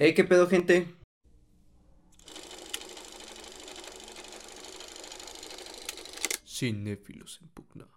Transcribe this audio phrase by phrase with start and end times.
[0.00, 0.86] Hey, ¿qué pedo, gente?
[6.46, 7.88] Cinéfilos en pugna.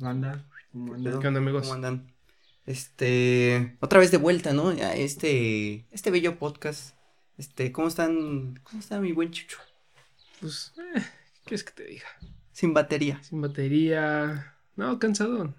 [0.00, 1.10] Anda, ¿cómo anda?
[1.10, 1.18] pedo?
[1.18, 1.62] ¿Qué onda, amigos?
[1.62, 2.14] ¿Cómo andan?
[2.64, 4.68] Este, otra vez de vuelta, ¿no?
[4.68, 6.94] A este, este bello podcast.
[7.38, 8.60] Este, ¿cómo están?
[8.62, 9.58] ¿Cómo está mi buen Chucho?
[10.40, 12.06] Pues, eh, ¿qué quieres que te diga?
[12.52, 14.54] Sin batería, Sin batería.
[14.76, 15.56] No, cansadón.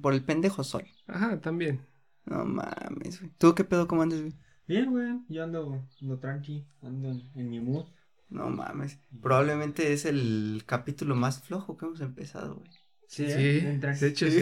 [0.00, 0.84] Por el pendejo sol.
[1.06, 1.80] Ajá, también.
[2.24, 3.32] No mames, güey.
[3.38, 4.34] ¿Tú qué pedo, cómo andas, güey?
[4.66, 7.86] Bien, güey, yo ando, ando tranqui, ando en, en mi mood.
[8.28, 8.98] No mames.
[9.20, 12.70] Probablemente es el capítulo más flojo que hemos empezado, güey.
[13.08, 13.78] Sí, Sí, ¿eh?
[13.78, 14.40] De hecho, Sí.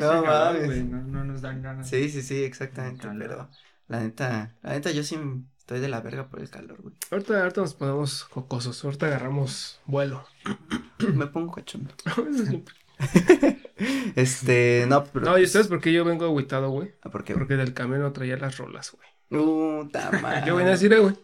[0.00, 0.66] No mames.
[0.66, 1.88] güey, no, no nos dan ganas.
[1.88, 3.06] Sí, sí, sí, exactamente.
[3.18, 3.50] Pero
[3.88, 5.18] la neta, la neta, yo sí
[5.58, 6.94] estoy de la verga por el calor, güey.
[7.10, 8.82] Ahorita, ahorita nos ponemos cocosos.
[8.84, 10.24] Ahorita agarramos vuelo.
[11.14, 11.92] Me pongo cachondo.
[14.16, 15.26] Este, no, pero.
[15.26, 16.92] no, ¿y sabes por qué yo vengo agüitado, güey?
[17.02, 17.34] Ah, ¿Por qué?
[17.34, 19.08] Porque del camino traía las rolas, güey.
[19.28, 20.42] Puta madre.
[20.46, 21.14] Yo venía a decir, eh, güey.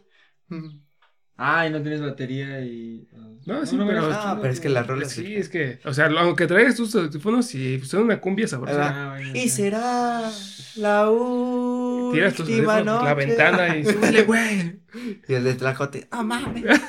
[1.38, 3.06] Ay, no tienes batería y...
[3.14, 5.10] ah, No, sí, me pero- hagas Ah, pero es que las rolas.
[5.12, 8.88] Sí, es que, o sea, aunque traigas tus audífonos y pues, son una cumbia sabrosa.
[8.88, 9.48] Ah, bueno, Y sí.
[9.50, 10.30] será
[10.76, 14.80] la última Tiras tus audífonos la ventana y súbele, güey.
[15.28, 16.64] Y el de Tlajote, ¡ah, mames!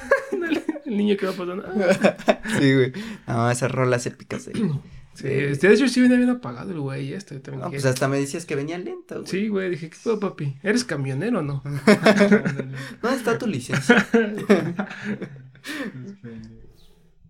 [0.86, 1.66] El niño que va pasando.
[1.68, 2.40] ah.
[2.58, 2.94] sí, güey.
[3.28, 4.72] No, esas rolas épicas, güey.
[5.18, 7.14] Sí, este, de hecho sí venía bien apagado el güey.
[7.14, 9.28] Este, también No, dije, pues hasta me decías que venía lento, güey.
[9.28, 10.58] Sí, güey, dije, ¿qué pedo, papi?
[10.62, 11.64] ¿Eres camionero o no?
[13.02, 14.08] ¿Dónde está tu licencia?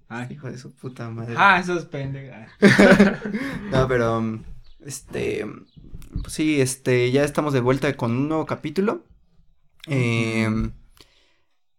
[0.10, 0.28] Ay.
[0.32, 1.36] Hijo de su puta madre.
[1.38, 2.50] Ah, esos pendejos.
[3.72, 4.44] No, pero, um,
[4.86, 5.46] este,
[6.22, 9.04] pues sí, este, ya estamos de vuelta con un nuevo capítulo.
[9.88, 10.50] Eh,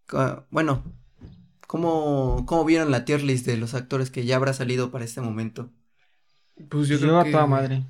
[0.07, 0.83] ca- bueno,
[1.67, 5.21] ¿cómo, ¿cómo vieron la tier list de los actores que ya habrá salido para este
[5.21, 5.71] momento?
[6.69, 7.31] Pues yo Yo, creo a que...
[7.33, 7.85] toda madre.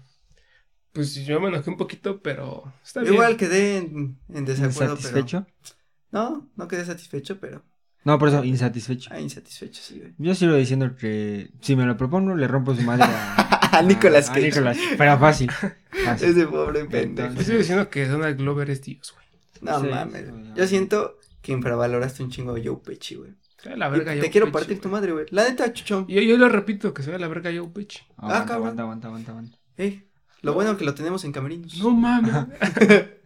[0.93, 3.15] Pues yo me enojé un poquito, pero está bien.
[3.15, 5.47] Igual quedé en, en desacuerdo, ¿Insatisfecho?
[5.63, 5.77] pero...
[6.11, 7.63] No, no quedé satisfecho, pero...
[8.05, 9.11] No, por eso, insatisfecho.
[9.13, 10.15] Ah, insatisfecho, sí, güey.
[10.19, 14.29] Yo sigo diciendo que si me lo propongo, le rompo su madre a, A Nicolas
[14.29, 14.47] a- a Cage.
[14.47, 15.51] Nicolas, pero fácil.
[15.51, 16.29] fácil.
[16.31, 17.35] Ese pobre pendejo.
[17.35, 19.27] Yo sigo diciendo que Donald Glover es Dios, güey.
[19.61, 20.25] No Sí, mames.
[20.57, 23.33] Yo siento que infravaloraste un chingo a Joe Pesci, güey.
[23.63, 25.27] Se la Te quiero partir tu madre, güey.
[25.31, 26.05] La neta, chuchón.
[26.09, 28.01] Y yo, yo lo repito, que se ve la verga Joe Pesci.
[28.17, 28.57] Aguanta, cabrón.
[28.57, 29.59] aguanta, aguanta, aguanta, aguanta.
[29.77, 30.05] Eh,
[30.43, 31.77] lo bueno que lo tenemos en camerinos.
[31.79, 32.35] No mames.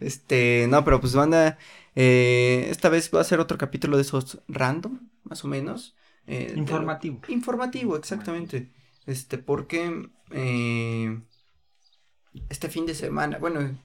[0.00, 1.56] Este, no, pero pues banda,
[1.94, 5.94] eh, esta vez va a ser otro capítulo de esos random, más o menos.
[6.26, 7.20] eh, lo- Informativo.
[7.28, 8.70] Informativo, exactamente.
[9.06, 11.20] Este, porque eh,
[12.50, 13.78] este fin de semana, bueno,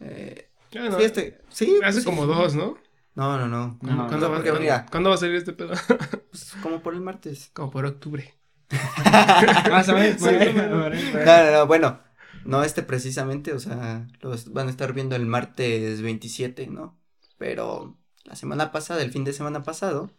[0.00, 2.04] eh, no, sí, este, sí, Hace sí.
[2.06, 2.78] como dos, ¿no?
[3.16, 3.78] No, no, no.
[3.80, 5.72] No, ¿Cuándo, no, va, porque cuándo- mira, cuándo va a salir este pedo?
[6.30, 7.50] pues, como por el martes.
[7.52, 8.34] como por octubre.
[9.70, 10.20] Más o menos.
[10.20, 12.00] No, no, no, bueno,
[12.44, 16.98] no este precisamente, o sea, los van a estar viendo el martes 27, ¿no?
[17.38, 20.10] Pero la semana pasada, el fin de semana pasado,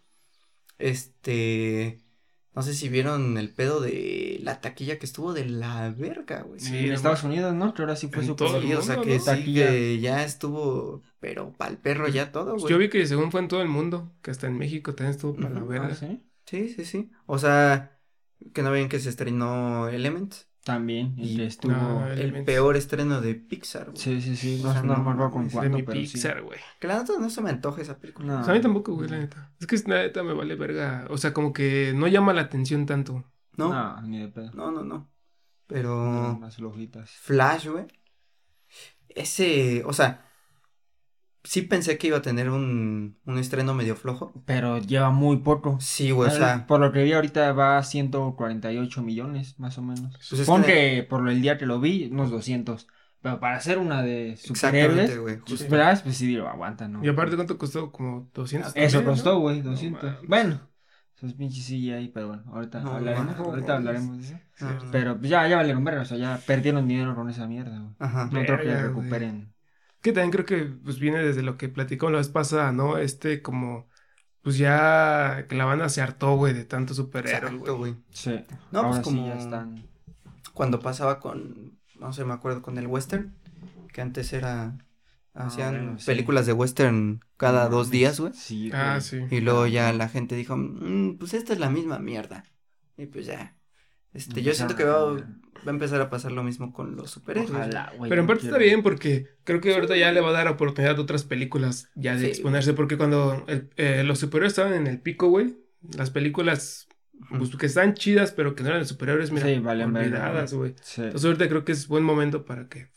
[0.80, 2.00] este,
[2.57, 6.59] no sé si vieron el pedo de la taquilla que estuvo de la verga, güey.
[6.59, 7.72] Sí, en Estados Unidos, ¿no?
[7.75, 9.19] Que ahora sí fue En su todo o sea que ¿no?
[9.19, 9.68] sí, Taquilla.
[9.68, 12.72] que ya estuvo, pero pa'l perro ya todo, Pues güey.
[12.73, 15.35] yo vi que según fue en todo el mundo, que hasta en México también estuvo
[15.35, 15.68] para la Ujú.
[15.69, 15.90] verga.
[15.91, 16.23] Ah, ¿sí?
[16.47, 17.12] Sí, sí, sí.
[17.28, 18.00] O sea,
[18.56, 20.34] que no ven que se estrenó Element,
[20.67, 21.72] También, el Y- que estuvo...
[21.72, 23.97] No, el peor estreno de Pixar, güey.
[23.97, 26.07] Sí, sí, sí, O no, sea, no no con mames, de cuánto, mi pero sí.
[26.11, 26.59] Pixar, güey.
[26.79, 28.28] Que la neta no se me antoja esa película.
[28.33, 28.41] No.
[28.41, 29.50] O sea, a mí tampoco, güey, la neta.
[29.61, 31.07] Es que la neta me vale verga.
[31.09, 33.23] O sea, como que no llama la atención tanto.
[33.56, 34.51] No, No, ni de pedo.
[34.53, 35.09] no, no, no.
[35.67, 37.11] Pero Las flojitas.
[37.11, 37.88] Flash, güey.
[39.09, 40.26] Ese, o sea,
[41.47, 44.34] sí pensé que iba a tener un, un estreno medio flojo.
[44.46, 45.78] Pero lleva muy poco.
[45.80, 49.81] Sí, güey, o sea, Por lo que vi ahorita va a 148 millones, más o
[49.81, 50.13] menos.
[50.30, 52.88] Pues es Pon que- que por el día que lo vi, unos 200.
[53.22, 55.38] Pero para hacer una de exactamente, superhéroes, güey.
[55.40, 57.03] pues, pues sí, lo aguanta, ¿no?
[57.03, 57.91] Y aparte, ¿cuánto costó?
[57.91, 58.74] Como 200.
[58.75, 60.03] Eso también, costó, güey, No 200.
[60.03, 60.28] mames.
[60.28, 60.62] bueno,
[61.16, 64.38] esos pinches sí ahí, pero bueno, ahorita No hablaremos, ahorita hablaremos de eso.
[64.62, 64.91] No.
[64.91, 67.94] Pero pues, ya, ya valieron verga, o sea, ya perdieron dinero con esa mierda, güey.
[67.97, 68.30] Ajá.
[68.31, 69.51] No creo que recuperen.
[70.01, 72.97] Que también creo que pues viene desde lo que platicó la vez pasada, ¿no?
[72.97, 73.88] Este como
[74.41, 77.95] pues ya que la banda se hartó, güey, de tanto superhéroe, Exacto, güey.
[78.11, 78.45] Sí.
[78.71, 79.83] No, Ahora pues como sí ya están.
[80.53, 83.33] cuando pasaba con, no sé, me acuerdo con el western,
[83.91, 84.77] que antes era,
[85.33, 86.05] hacían Ah, bueno, sí.
[86.05, 88.31] películas de western cada No dos días, güey.
[88.33, 89.25] Sí, Ah, sí.
[89.29, 92.45] Y luego ya la gente dijo, "Mm, pues esta es la misma mierda.
[92.95, 93.56] Y pues ya.
[94.13, 95.19] Este, yo siento que va, va
[95.65, 97.51] a empezar a pasar lo mismo con los superhéroes.
[97.51, 98.09] Ojalá, güey.
[98.09, 100.98] Pero en parte está bien porque creo que ahorita ya le va a dar oportunidad
[100.98, 102.25] a otras películas ya de Sí.
[102.27, 105.57] exponerse porque cuando el- eh, los superhéroes estaban en el pico, güey,
[105.95, 106.88] las películas
[107.30, 110.54] pues que están chidas, pero que no eran de superhéroes, mira, Sí, valen verga, olvidadas,
[110.54, 110.75] güey.
[110.81, 111.01] Sí.
[111.01, 112.89] Entonces ahorita creo que es buen momento para que...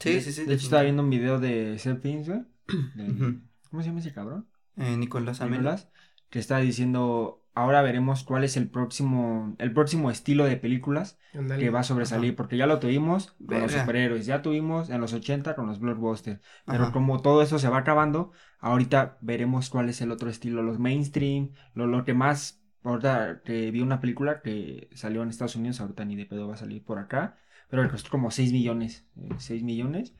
[0.00, 0.44] Sí, sí, sí.
[0.44, 2.42] De hecho, estaba viendo un video de Seth Pins, güey.
[2.94, 3.38] de-.
[3.70, 4.46] ¿Cómo se llama ese cabrón?
[4.76, 5.60] Eh, Nicolás Amel.
[5.60, 5.88] Nicolás,
[6.30, 11.18] que está diciendo, ahora veremos cuál es el próximo, el próximo estilo de películas
[11.58, 15.12] que va a sobresalir, porque ya lo tuvimos con los superhéroes, ya tuvimos en los
[15.12, 16.92] 80 con los blockbusters, pero Ajá.
[16.92, 21.52] como todo eso se va acabando, ahorita veremos cuál es el otro estilo, los mainstream,
[21.74, 26.04] lo, lo que más, ahorita que vi una película que salió en Estados Unidos, ahorita
[26.04, 27.38] ni de pedo va a salir por acá,
[27.68, 30.14] pero le costó como 6 millones, eh, 6 millones,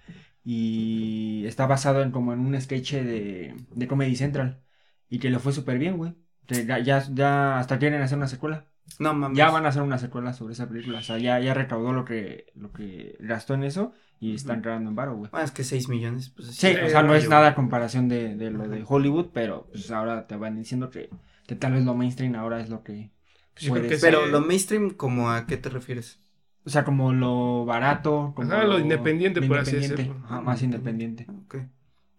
[0.45, 4.63] y está basado en como en un sketch de, de Comedy Central,
[5.11, 6.15] y que le fue súper bien, güey.
[6.49, 8.67] Ya, ya, ya hasta quieren hacer una secuela.
[8.99, 9.37] No mames.
[9.37, 10.99] Ya van a hacer una secuela sobre esa película.
[10.99, 14.91] O sea, ya, ya recaudó lo que, lo que gastó en eso y están grabando
[14.91, 15.31] en varo, güey.
[15.33, 18.35] Ah, es que 6 millones, pues Sí, o sea, no es nada a comparación de,
[18.35, 21.11] de lo de Hollywood, pero pues ahora te van diciendo que,
[21.47, 23.11] que tal vez lo mainstream ahora es lo que
[23.55, 23.99] Pues yo creo puede que.
[23.99, 24.31] Pero sí.
[24.31, 26.19] lo mainstream, ¿como a qué te refieres?
[26.65, 28.33] O sea, como lo barato.
[28.35, 30.17] Como Ajá, lo independiente, por así decirlo.
[30.25, 31.27] Ajá, más independiente.
[31.45, 31.57] Ok.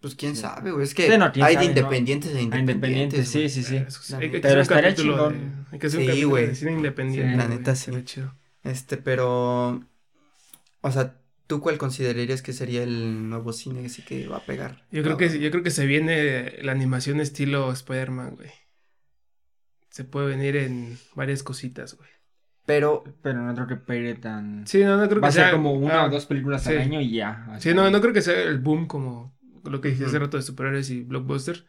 [0.01, 0.41] Pues quién Sí.
[0.43, 0.83] sabe, güey.
[0.85, 1.63] Es que Sí, no, hay sabe, de ¿no?
[1.63, 3.19] independientes e Ah, independientes.
[3.19, 3.83] Independiente, sí, sí, sí.
[3.89, 5.33] Sí, hay que Pero un estaría capítulo chingón.
[5.33, 6.47] de- Hay que hacer un Sí, capítulo güey.
[6.47, 7.31] de cine independiente.
[7.31, 7.37] Sí.
[7.37, 7.91] La güey, neta, sí.
[8.05, 8.35] chido.
[8.63, 9.83] Este, pero.
[10.81, 11.15] O sea,
[11.47, 14.85] ¿tú cuál considerarías que sería el nuevo cine así que va a pegar?
[14.91, 15.17] Yo creo No.
[15.17, 18.49] que yo creo que se viene la animación estilo Spider-Man, güey.
[19.89, 22.09] Se puede venir en varias cositas, güey.
[22.65, 23.03] Pero.
[23.21, 24.65] Pero no creo que pegue tan.
[24.67, 26.63] Sí, no, no creo Va a que ser sea como una ah, o dos películas
[26.63, 26.69] sí.
[26.69, 27.57] al año y ya.
[27.59, 29.37] Sí, no, no creo que sea el boom como
[29.69, 31.65] lo que dije hace rato de superhéroes y blockbusters,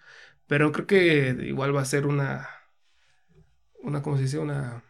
[0.47, 2.49] pero creo que igual va a ser una
[3.83, 4.39] una ¿cómo se dice?
[4.39, 4.83] Una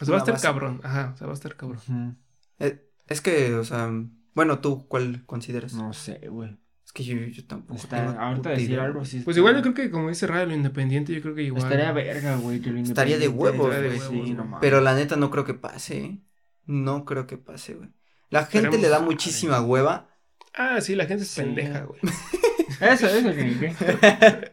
[0.00, 0.46] o sea, va a estar base.
[0.46, 2.18] cabrón, ajá, o sea, va a estar cabrón.
[2.58, 3.90] Eh, es que, o sea.
[4.34, 5.74] Bueno, ¿tú cuál consideras?
[5.74, 6.58] No sé, güey.
[6.84, 7.74] Es que yo, yo tampoco.
[7.80, 9.20] Está, tengo ahorita decir algo sí.
[9.20, 11.62] Pues está- igual yo creo que como dice Raya lo independiente, yo creo que igual
[11.62, 13.80] Estaría verga, güey, que lo Estaría de huevos, güey.
[13.88, 14.34] huevos, Sí, no güey.
[14.34, 14.58] mames.
[14.60, 16.18] Pero la neta no creo que pase, ¿eh?
[16.66, 17.90] No creo que pase, güey.
[18.30, 18.80] La gente Esperemos.
[18.82, 20.08] le da muchísima hueva.
[20.54, 21.40] Ah, sí, la gente es Sí.
[21.42, 22.00] pendeja, güey.
[22.80, 24.52] Eso, eso, que,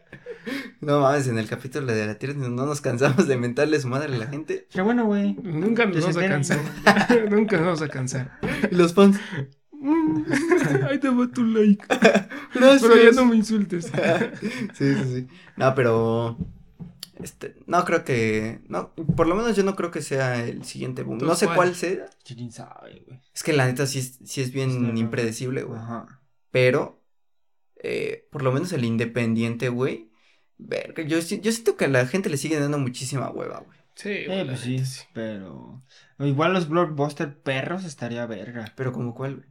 [0.80, 4.14] No mames, en el capítulo de la tierra no nos cansamos de mentarle su madre
[4.14, 4.66] a la gente.
[4.70, 5.34] Qué bueno, güey.
[5.42, 6.58] Nunca nos vamos a cansar.
[7.30, 8.38] Nunca nos vamos a cansar.
[8.70, 9.18] Los fans.
[10.88, 11.84] Ahí te va tu like.
[12.54, 12.82] Gracias.
[12.82, 13.90] Pero ya no me insultes.
[14.74, 15.26] sí, sí, sí.
[15.56, 16.38] No, pero.
[17.22, 18.60] Este, no creo que.
[18.68, 21.18] No, por lo menos yo no creo que sea el siguiente boom.
[21.18, 21.56] No sé ¿cuál?
[21.56, 22.06] cuál sea.
[22.24, 23.20] ¿Quién sabe, güey?
[23.34, 25.78] Es que la neta sí es, sí es bien impredecible, güey.
[25.80, 26.20] Ajá.
[26.50, 27.02] Pero.
[27.82, 30.10] eh, por lo menos el independiente, güey.
[30.58, 33.78] Verga, yo, si- yo siento que a la gente le sigue dando muchísima hueva, güey.
[33.94, 34.82] Sí, Eh, pues sí,
[35.14, 35.82] pero...
[36.18, 38.72] Igual los blockbuster perros estaría verga.
[38.76, 39.48] Pero como cuál, güey.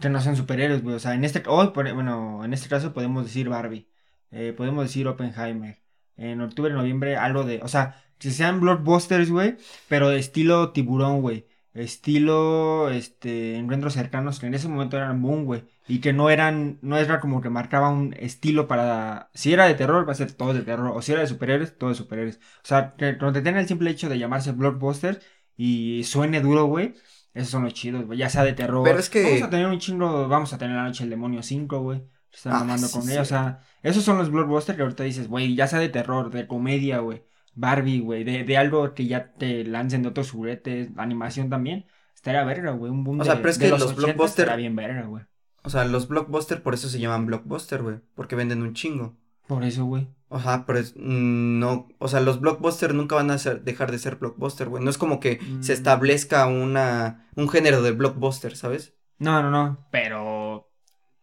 [0.00, 0.94] Que no son superhéroes, güey.
[0.96, 1.42] O sea, en este...
[1.46, 3.88] Hoy, por- bueno, en este caso podemos decir Barbie.
[4.30, 5.78] Eh, podemos decir Oppenheimer.
[6.20, 7.60] En octubre, noviembre, algo de...
[7.62, 9.56] O sea, que sean blockbusters, güey.
[9.88, 11.46] Pero de estilo tiburón, güey.
[11.72, 15.64] Estilo, este, encuentros cercanos que en ese momento eran boom, güey.
[15.88, 19.30] Y que no eran, no era como que marcaba un estilo para...
[19.34, 20.92] Si era de terror, va a ser todo de terror.
[20.94, 22.36] O si era de superhéroes, todo de superhéroes.
[22.36, 25.20] O sea, que cuando te el simple hecho de llamarse blockbuster
[25.56, 26.94] y suene duro, güey.
[27.32, 28.18] Esos son los chidos, güey.
[28.18, 28.82] Ya sea de terror.
[28.84, 31.42] Pero es que- Vamos a tener un chingo, vamos a tener la noche del demonio
[31.42, 32.02] 5, güey.
[32.32, 33.12] Están Ah, mamando sí, con sí.
[33.12, 33.22] ella.
[33.22, 36.46] O sea, esos son los blockbusters que ahorita dices, güey, ya sea de terror, de
[36.46, 37.24] comedia, güey.
[37.54, 38.24] Barbie, güey.
[38.24, 40.90] De, de algo que ya te lancen de otros juguetes.
[40.96, 41.86] Animación también.
[42.14, 42.92] Estaría verga, güey.
[42.92, 45.02] Un boom O sea, de, pero es que los los 80 blockbuster- estaría bien verga,
[45.02, 45.24] güey.
[45.62, 47.96] O sea, los blockbuster por eso se llaman blockbuster, güey.
[48.14, 49.16] Porque venden un chingo.
[49.46, 50.08] Por eso, güey.
[50.30, 53.98] Ajá, pero es- mm, no, o sea, los blockbuster nunca van a ser- dejar de
[53.98, 54.82] ser blockbuster, güey.
[54.84, 55.76] No es como que se Mm.
[55.76, 58.94] establezca una, un género de blockbuster, ¿sabes?
[59.18, 59.86] No, no, no.
[59.90, 60.70] Pero.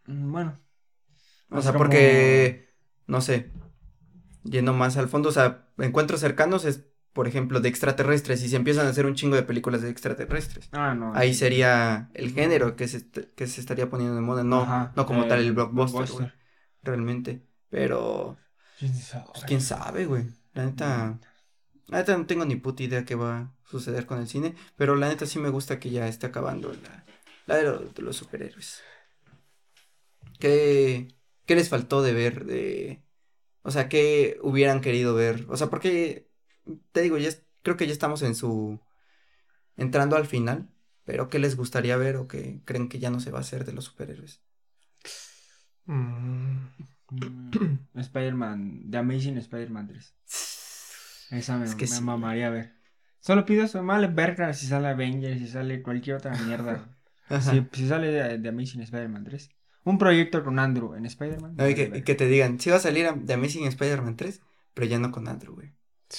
[0.08, 0.54] mm, Bueno.
[1.50, 2.74] O sea, como- porque,
[3.08, 3.52] no sé,
[4.44, 8.56] yendo más al fondo, o sea, encuentros cercanos es, por ejemplo, de extraterrestres y se
[8.58, 10.70] empiezan a hacer un chingo de películas de extraterrestres.
[10.72, 11.14] Ah, no.
[11.16, 11.40] Ahí sí.
[11.40, 15.26] sería el género que se, que se estaría poniendo de moda, no, Ajá, no como
[15.28, 16.40] tal el blockbuster, güey, blockbuster.
[16.84, 17.44] realmente.
[17.70, 18.38] Pero,
[18.78, 19.26] ¿Quién sabe?
[19.34, 20.26] pues, quién sabe, güey.
[20.54, 21.20] La neta,
[21.88, 24.96] la neta no tengo ni puta idea qué va a suceder con el cine, pero
[24.96, 27.06] la neta sí me gusta que ya esté acabando la,
[27.48, 28.82] la de, lo- de los superhéroes.
[30.40, 31.08] ¿Qué,
[31.48, 33.04] ¿Qué les faltó de ver de...
[33.64, 35.46] O sea, qué hubieran querido ver?
[35.50, 36.30] O sea, porque,
[36.94, 38.80] te digo, ya es- creo que ya estamos en su...
[39.78, 40.70] entrando al final,
[41.06, 43.66] pero ¿qué les gustaría ver o qué creen que ya no se va a hacer
[43.66, 44.42] de los superhéroes?
[45.88, 46.68] Mm,
[47.12, 50.14] Mm, Spider-Man, The Amazing Spider-Man 3.
[51.32, 52.04] Esa me, Es que me sí.
[52.06, 52.74] mamaría ver.
[53.20, 56.90] Solo pido eso, vale verga si sale Avengers, si sale cualquier otra mierda.
[57.30, 57.52] Ajá.
[57.52, 59.50] si, si sale de, de Amazing Spider-Man 3.
[59.88, 61.56] Un proyecto con Andrew en Spider-Man.
[61.56, 64.42] No, y que, te digan, sí va a salir a- de Amazing Spider-Man 3,
[64.74, 65.72] pero ya no con Andrew, güey.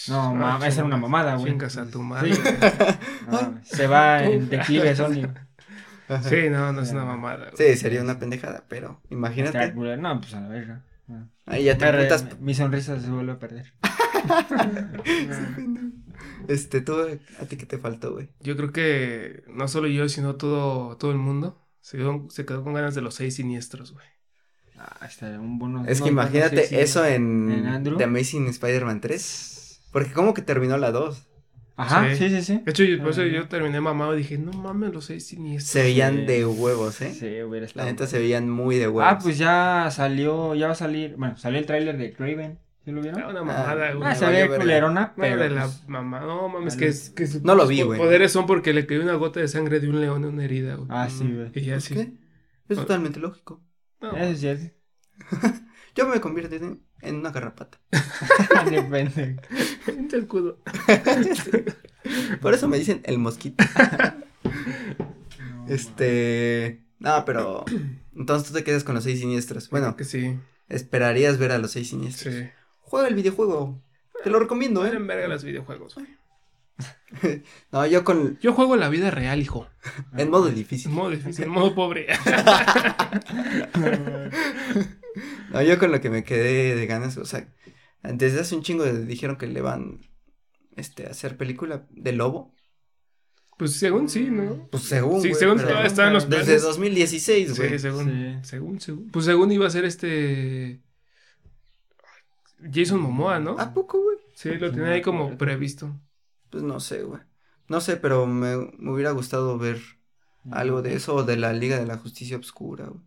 [0.09, 1.53] No, Ah, mames, esa era una mamada, güey.
[1.53, 2.35] Chingas a tu madre.
[2.35, 2.41] Sí.
[3.31, 5.29] No, se va en declive Sony.
[6.23, 7.51] Sí, no, no es una mamada.
[7.51, 7.57] güey.
[7.73, 9.73] Sí, sería una pendejada, pero imagínate.
[9.75, 10.85] No, pues a la verga.
[11.07, 11.29] No.
[11.47, 12.41] Ahí ya te re- emputas.
[12.41, 13.75] Mi sonrisa se vuelve a perder.
[16.49, 16.95] Este, tú,
[17.41, 18.31] ¿a ti qué te faltó, güey?
[18.41, 22.63] Yo creo que no solo yo, sino todo, todo el mundo se quedó, se quedó
[22.63, 24.07] con ganas de los seis siniestros, güey.
[24.79, 25.85] Ah, está un bono.
[25.87, 27.83] Es que imagínate eso en.
[27.97, 29.81] The Amazing Spider-Man 3.
[29.91, 31.25] Porque como que terminó la 2.
[31.77, 32.17] Ajá, Sí.
[32.29, 32.63] sí, sí, sí.
[32.65, 33.27] De hecho, yo- por eso Ah.
[33.27, 35.71] yo terminé mamado y dije, no mames, los seis siniestros.
[35.71, 36.25] Se veían Sí.
[36.27, 37.13] de huevos, ¿eh?
[37.15, 37.87] Sí, hubiera La estado.
[37.87, 39.13] neta se veían muy de huevos.
[39.13, 42.91] Ah, pues ya salió, ya va a salir, bueno, salió el tráiler de Craven, ¿sí
[42.93, 43.23] lo vieron?
[43.25, 44.09] Una mamada, güey.
[44.09, 47.27] Ah, se ve culerona, No, pero de la pues, mamá, no mames, que, es- que
[47.27, 47.99] sus No lo vi, sus güey.
[47.99, 50.75] poderes son porque le cayó una gota de sangre de un león en una herida,
[50.77, 50.89] güey.
[50.91, 51.51] Ah, sí, güey.
[51.55, 51.95] Y ya ¿Pues sí.
[51.95, 52.13] qué?
[52.69, 53.63] Es totalmente lógico.
[54.01, 54.73] No, Eso sí es.
[55.95, 57.79] Yo me convierto en, en una garrapata.
[58.71, 59.41] Depende.
[59.87, 60.59] vente al cudo.
[62.41, 63.65] Por eso me dicen el mosquito.
[65.69, 66.85] Este.
[66.99, 67.65] No, pero.
[68.17, 69.71] Entonces tú te quedas con los seis siniestros.
[69.71, 72.35] Bueno, Que sí, esperarías ver a los seis siniestros.
[72.35, 72.49] sí.
[72.89, 73.83] Juega el videojuego.
[74.25, 74.99] Te lo recomiendo, ¿eh?
[74.99, 76.07] verga los videojuegos, güey.
[77.73, 78.39] No, yo con.
[78.41, 79.67] Yo juego la vida real, hijo.
[80.17, 80.91] En modo En difícil.
[80.93, 82.07] modo difícil, en modo pobre.
[85.53, 87.17] No, yo con lo que me quedé de ganas.
[87.17, 87.49] O sea,
[88.03, 90.01] desde hace un chingo de- dijeron que le van.
[90.77, 92.55] Este, a hacer película de lobo.
[93.59, 94.69] Pues según sí, ¿no?
[94.71, 95.21] Pues según.
[95.21, 96.63] Sí, güey, según pero todavía están los Desde planes.
[96.63, 97.71] 2016, güey.
[97.71, 98.49] Sí, según, Sí.
[98.49, 99.11] según, según.
[99.11, 100.81] Pues según iba a ser este.
[102.73, 103.59] Jason Momoa, ¿no?
[103.59, 104.17] ¿A poco, güey?
[104.35, 105.95] Sí, lo Sí, tenía ahí como previsto.
[106.51, 107.21] Pues no sé, güey.
[107.69, 109.79] No sé, pero me, me hubiera gustado ver
[110.51, 113.03] algo de eso o de la Liga de la Justicia Obscura, güey.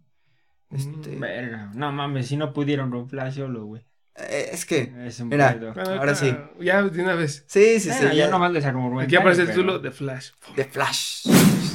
[0.70, 3.82] Este, Verga, no mames, si no pudieron con Flash solo, güey.
[4.16, 5.54] eh, es que, Es un Mira.
[5.74, 6.34] Bueno, Ahora sí.
[6.62, 7.44] Ya de una vez.
[7.48, 7.90] sí, sí, sí.
[7.90, 9.06] Bueno, ya ya- nomás les argumenté.
[9.06, 10.30] Aquí aparece el título de Flash.
[10.56, 11.28] De Flash,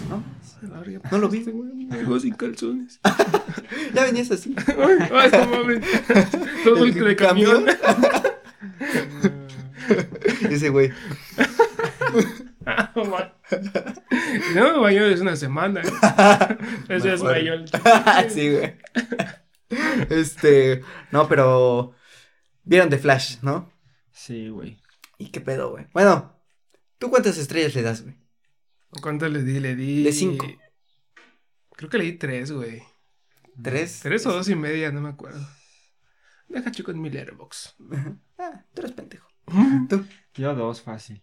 [0.08, 0.22] ¿no?
[1.10, 1.44] No lo vi.
[1.90, 3.00] Vengo sin calzones.
[3.94, 4.54] Ya venías así.
[4.66, 5.80] Ay, ay, no mames.
[6.74, 7.66] Todo el de camión.
[10.50, 10.92] Ese güey.
[12.64, 12.92] Ah,
[14.54, 15.82] no me bañó desde una semana.
[15.82, 16.56] ¿eh?
[16.88, 17.64] Ese es mayor.
[18.28, 18.74] sí, güey.
[20.10, 21.94] Este, no, pero
[22.64, 23.70] vieron de Flash, ¿no?
[24.12, 24.78] Sí, güey.
[25.18, 25.86] ¿Y qué pedo, güey?
[25.92, 26.36] Bueno,
[26.98, 28.16] ¿tú cuántas estrellas le das, güey?
[29.00, 29.60] ¿Cuánto le di?
[29.60, 30.02] Le di.
[30.02, 30.46] De cinco.
[31.76, 32.82] Creo que le di tres, güey.
[33.62, 34.00] ¿Tres?
[34.02, 35.46] Tres o dos y media, no me acuerdo.
[36.48, 37.76] Deja chico en mi letterbox.
[38.38, 39.28] Ah, tú eres pendejo.
[39.88, 40.04] Tú.
[40.34, 41.22] Yo dos, fácil.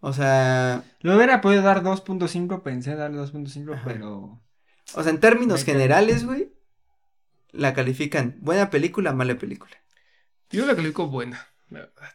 [0.00, 3.82] O sea, Lo hubiera podido dar 2.5, pensé dar 2.5, Ajá.
[3.84, 4.42] pero...
[4.94, 6.52] o sea, en términos generales, güey,
[7.52, 9.72] la califican buena película, mala película.
[10.50, 12.12] Yo la califico buena, la verdad.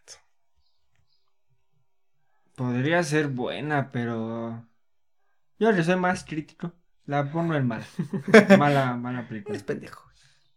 [2.56, 4.68] Podría ser buena, pero...
[5.58, 6.74] Yo le soy más crítico.
[7.06, 7.86] La pongo en mala.
[8.60, 9.56] Mala, mala película.
[9.56, 10.04] Eres pendejo.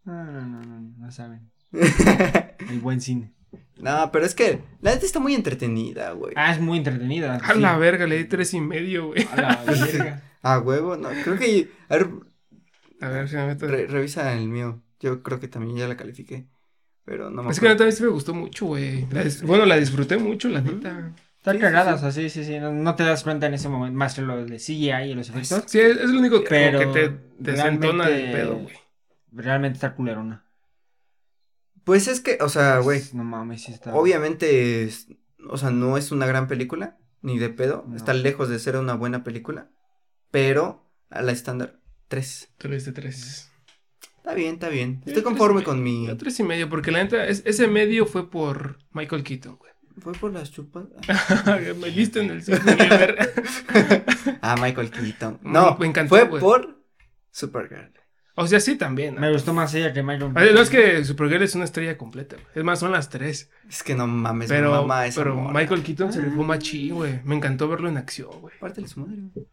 [0.04, 1.51] No, no, no, no, no saben.
[1.72, 3.32] El buen cine.
[3.80, 6.32] no, pero es que la neta está muy entretenida, güey.
[6.36, 7.36] Ah, es muy entretenida.
[7.36, 7.60] A sí.
[7.60, 9.26] la verga, le di tres y medio, güey.
[9.32, 10.22] A la verga.
[10.44, 12.08] A huevo, no, creo que, a ver,
[13.00, 13.68] A ver si me meto.
[13.68, 14.82] re- revisa el mío.
[14.98, 16.46] Yo creo que también ya la califiqué,
[17.04, 17.74] pero no me Es que la acuerdo.
[17.74, 19.06] neta a mí sí me gustó mucho, güey.
[19.12, 21.12] La Bueno, la disfruté mucho, la neta.
[21.38, 21.94] Está Sí, sí, cagada, sí.
[21.94, 22.58] o sea, sí, sí, sí.
[22.58, 25.28] No, no te das cuenta en ese momento, más que lo de CGI y los
[25.28, 25.64] efectos.
[25.66, 28.74] Sí, es, es lo único que, Pero que te desentona del pedo, güey.
[29.32, 30.44] Realmente está culerona.
[31.84, 33.94] Pues es que, o sea, güey, No mames, sí está.
[33.94, 35.08] obviamente, es-
[35.48, 37.96] o sea, no es una gran película, ni de pedo, No.
[37.96, 39.70] está lejos de ser una buena película,
[40.30, 42.52] pero a la estándar 3.
[42.58, 43.50] Tú le diste tres.
[44.18, 45.02] Está bien, está bien.
[45.04, 46.06] Estoy conforme con mi...
[46.06, 49.72] yo Tres y medio, porque la neta, es- ese medio fue por Michael Keaton, güey.
[49.98, 50.84] Fue por las chupas.
[51.80, 52.42] me viste en el.
[54.40, 55.40] Ah, Michael Keaton.
[55.42, 56.82] No, me encantó, fue por
[57.30, 57.92] Supergirl.
[58.34, 59.20] O sea, sí, también.
[59.20, 60.36] Me gustó más ella que Myron.
[60.36, 62.46] A ver, no es que Supergirl es una estrella completa, güey.
[62.54, 63.50] Es más, son las tres.
[63.68, 65.36] Es que no mames, mi Pero, mamá pero.
[65.50, 67.20] Michael Keaton se rifó machín, güey.
[67.24, 68.54] Me encantó verlo en acción, güey.
[68.58, 69.46] Pártele su madre, güey.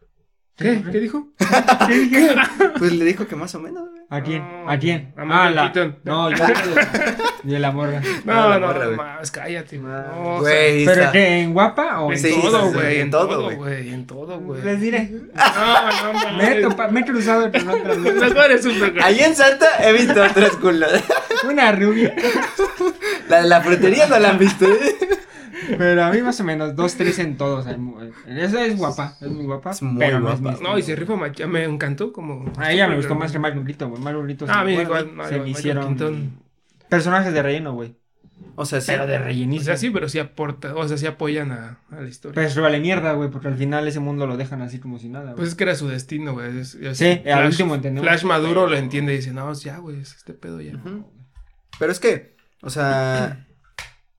[0.60, 0.84] ¿Qué?
[0.92, 1.28] ¿Qué dijo?
[2.78, 4.02] Pues le dijo que más o menos, güey.
[4.10, 4.42] ¿A quién?
[4.42, 5.14] No, ¿A quién?
[5.18, 5.94] a Michael ah, la...
[6.04, 6.46] No, yo
[7.44, 8.02] de la morra.
[8.26, 9.92] No, Ah, la no, morra, no, más, cállate, güey.
[9.92, 13.12] No, o sea, Güey, ¿Pero que en guapa o en Sí, todo, güey, en en
[13.12, 13.94] todo, güey.
[13.94, 14.62] en todo, güey.
[14.64, 15.10] Les diré.
[15.34, 16.70] No, no, Me he, no.
[16.70, 17.98] topa- me he cruzado con otras.
[17.98, 19.04] Mejor es Supergirl.
[19.04, 21.04] Ahí en Santa he visto otras culas.
[21.48, 22.14] Una rubia.
[23.30, 24.96] La de la frutería no la han visto, ¿eh?
[25.78, 27.66] Pero a mí más o menos, dos, tres en todos.
[27.78, 29.72] mu- Esa es guapa, es muy guapa.
[29.72, 30.60] Es muy pero no es guapa.
[30.62, 31.16] No, y se rifa.
[31.48, 32.52] Me encantó como.
[32.58, 34.02] A ella me gustó más que Mario Brito, güey.
[34.50, 35.12] Ah, a mí se- igual.
[35.28, 36.40] se me hicieron
[36.90, 37.96] personajes de relleno, güey.
[38.56, 38.88] O sea, sí.
[38.92, 39.66] Pero de O rellenismo.
[39.66, 42.36] sea, sí, pero sí aporta, o sea, sí apoyan a, a la historia.
[42.36, 45.08] Pero eso vale mierda, güey, porque al final ese mundo lo dejan así como si
[45.10, 45.36] nada, güey.
[45.38, 46.64] Pues es que era su destino, güey.
[46.66, 48.08] Sí, al último entendemos.
[48.08, 50.74] Flash maduro lo entiende y dice, no, ya, güey, es este pedo ya.
[51.80, 53.46] Pero es que, o sea,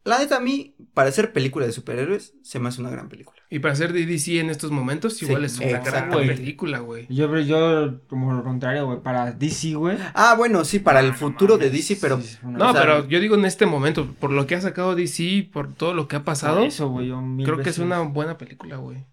[0.05, 3.41] la neta a mí, para hacer película de superhéroes, se me hace una gran película.
[3.51, 7.07] Y para ser de DC en estos momentos, Sí, igual es una gran película, güey.
[7.11, 9.99] Yo, yo, como lo contrario, güey, para DC, güey.
[10.15, 13.09] Ah, bueno, sí, para el no futuro de DC, pero sí, No, O sea, pero
[13.09, 16.17] yo digo en este momento, por lo que ha sacado DC, por todo lo que
[16.17, 19.05] ha pasado, eso, güey, yo mil creo que es veces- una buena película, güey.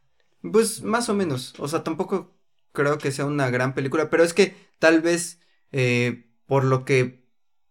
[0.41, 1.53] pues más o menos.
[1.57, 2.37] O sea, tampoco
[2.71, 5.39] creo que sea una gran película, pero es que tal vez
[5.71, 7.26] eh, por lo que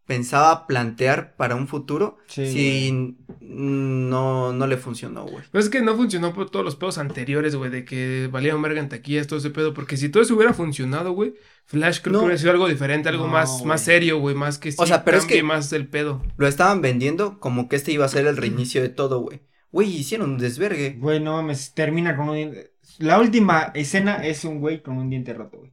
[0.07, 5.45] pensaba plantear para un futuro, Sí, sí, no, no le funcionó, güey.
[5.51, 8.81] Pero es que no funcionó por todos los pedos anteriores, güey, de que valían verga
[8.81, 9.75] en taquillas, todo ese pedo.
[9.75, 11.35] Porque si todo eso hubiera funcionado, güey,
[11.65, 12.19] Flash creo No.
[12.21, 14.87] que hubiera sido algo diferente, algo No, más, más serio, güey, más que sí O
[14.87, 16.23] sea, pero es que- más el pedo.
[16.37, 19.41] Lo estaban vendiendo como que este iba a ser el reinicio de todo, güey.
[19.73, 20.97] Güey, hicieron un desvergue.
[20.99, 22.73] Güey, no mames, termina con un diente.
[22.99, 25.73] La última escena es un güey con un diente roto, güey.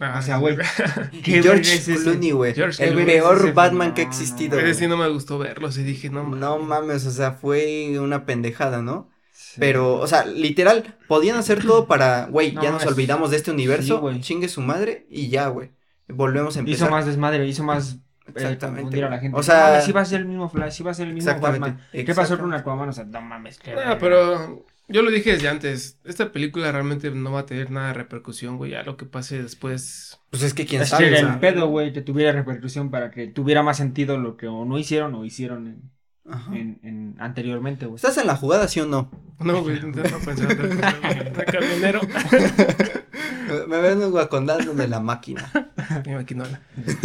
[0.00, 0.56] Ah, O sea, güey.
[1.12, 1.84] Y ¿Qué George es?
[2.02, 2.54] Clooney, güey.
[2.54, 4.58] George El peor Ese- Batman que ha no, no, existido.
[4.60, 6.68] Ese sí no me gustó verlos y dije, no, No mames.
[6.68, 9.08] mames, o sea, fue una pendejada, ¿no?
[9.32, 9.56] Sí.
[9.58, 12.92] Pero, o sea, literal, podían hacer todo para, güey, No ya nos mames.
[12.94, 15.72] olvidamos de este universo, Sí, chingue su madre y ya, güey.
[16.08, 16.86] Volvemos a empezar.
[16.86, 17.94] Hizo más desmadre, hizo más
[18.26, 19.38] eh, Exactamente, a la gente.
[19.38, 21.38] O sea- sí va a ser el mismo Flash, sí va a ser el mismo
[21.40, 21.80] Batman.
[21.92, 22.88] ¿Qué pasó con Aquaman?
[22.90, 23.58] O sea, no mames.
[23.58, 23.98] qué Ah, verga.
[23.98, 27.94] pero yo lo dije desde antes, esta película realmente no va a tener nada de
[27.94, 30.18] repercusión, güey, ya lo que pase después.
[30.30, 31.10] Pues es que quién Es sabe.
[31.10, 34.64] que el pedo, güey, que tuviera repercusión para que tuviera más sentido lo que o
[34.64, 37.96] no hicieron o hicieron en, en, en anteriormente, güey.
[37.96, 39.10] ¿Estás en la jugada, sí o no?
[39.40, 42.00] No, güey, no pensaba de camionero.
[43.68, 45.50] Me ven guacondando de la máquina.
[46.06, 46.60] Mi maquinola.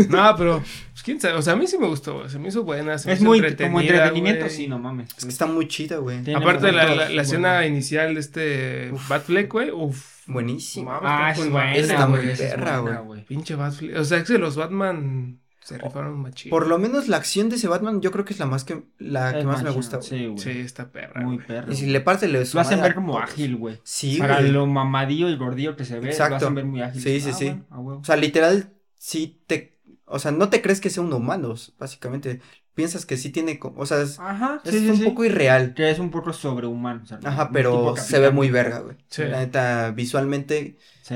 [0.10, 2.50] No, pero, pues quién sabe, o sea, a mí sí me gustó, güey, se me
[2.50, 4.56] hizo buena, se me Es hizo muy entretenida, como entretenimiento, güey.
[4.56, 5.10] sí, no mames.
[5.18, 6.22] Es que está muy chida, güey.
[6.24, 10.22] Tiene Aparte de la, la, la escena inicial de este Batfleck, güey, uff.
[10.28, 10.92] Buenísimo.
[10.92, 13.26] Mames, Ah, es buena, está muy es perra, buena, güey.
[13.26, 16.50] Pinche Batfleck, o sea, es que los Batman se rifaron machín.
[16.50, 18.84] Por lo menos la acción de ese Batman, yo creo que es la más que
[18.98, 20.02] la que más me gusta.
[20.02, 20.38] Sí, güey.
[20.40, 21.72] Sí, está perra, Muy perro.
[21.72, 23.80] Y si le parte le Lo hacen ver como ágil, güey.
[23.84, 24.52] Sí, Para güey.
[24.52, 26.32] lo mamadillo y gordillo que se ve, Exacto.
[26.32, 27.02] lo hacen ver muy ágil.
[27.02, 27.46] Sí, sí, Ah, sí.
[27.46, 28.02] bueno, a huevo.
[28.02, 29.78] O sea, literal, sí te.
[30.06, 32.42] O sea, no te crees que sea un humano, básicamente.
[32.74, 33.60] Piensas que sí tiene.
[33.60, 35.04] co- O sea, es, Ajá, es sí, sí, un sí.
[35.04, 35.74] poco irreal.
[35.74, 37.04] Que es un poco sobrehumano.
[37.04, 38.96] o sea, Ajá, pero se ve muy verga, güey.
[39.10, 39.24] Sí.
[39.26, 41.16] La neta, visualmente, Sí.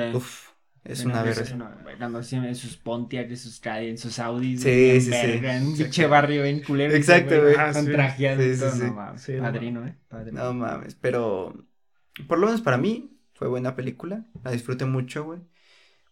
[0.86, 1.41] Es una verga.
[1.41, 4.62] es una verga, Cuando hacen sus Pontiac, sus Cadillac, sus Audis.
[4.62, 5.10] Sí, sí, sí.
[5.12, 6.93] verga, En un pinche barrio bien culero.
[6.95, 7.56] Exacto, güey.
[7.58, 7.91] Ah, Con sí.
[7.91, 8.84] trajeados Sí, sí, todo, sí.
[8.84, 9.21] no mames.
[9.21, 9.98] Sí, no Padrino, ¿eh?
[10.08, 10.43] Padrino.
[10.43, 11.54] No mames, pero.
[12.28, 14.26] Por lo menos para mí, fue buena película.
[14.43, 15.41] La disfruté mucho, güey.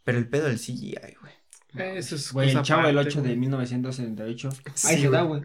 [0.03, 1.33] Pero el pedo del CGI, güey.
[1.75, 3.39] Eso es Güey, el chavo del aparte, 8 de güey.
[3.39, 4.49] 1978.
[4.75, 5.41] Sí, Ahí se da, güey.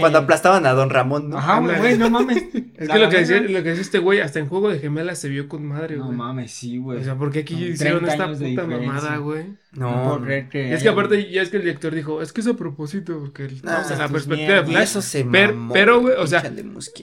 [0.00, 1.38] Cuando aplastaban a Don Ramón, ¿no?
[1.38, 2.42] Ajá, güey, no mames.
[2.76, 4.78] Es La que lo que, decía, lo que decía este güey, hasta en juego de
[4.78, 6.16] gemelas se vio con madre, No güey.
[6.18, 7.00] mames, sí, güey.
[7.00, 9.44] O sea, ¿por qué aquí hicieron 30 esta puta mamada, güey?
[9.72, 12.46] no, No, es que haya- aparte, ya es que el director dijo, es que es
[12.48, 14.82] a propósito, porque el- Nah, vamos en la perspectiva de Flash.
[14.82, 16.42] eso se Per- mamó, pero, güey, o sea.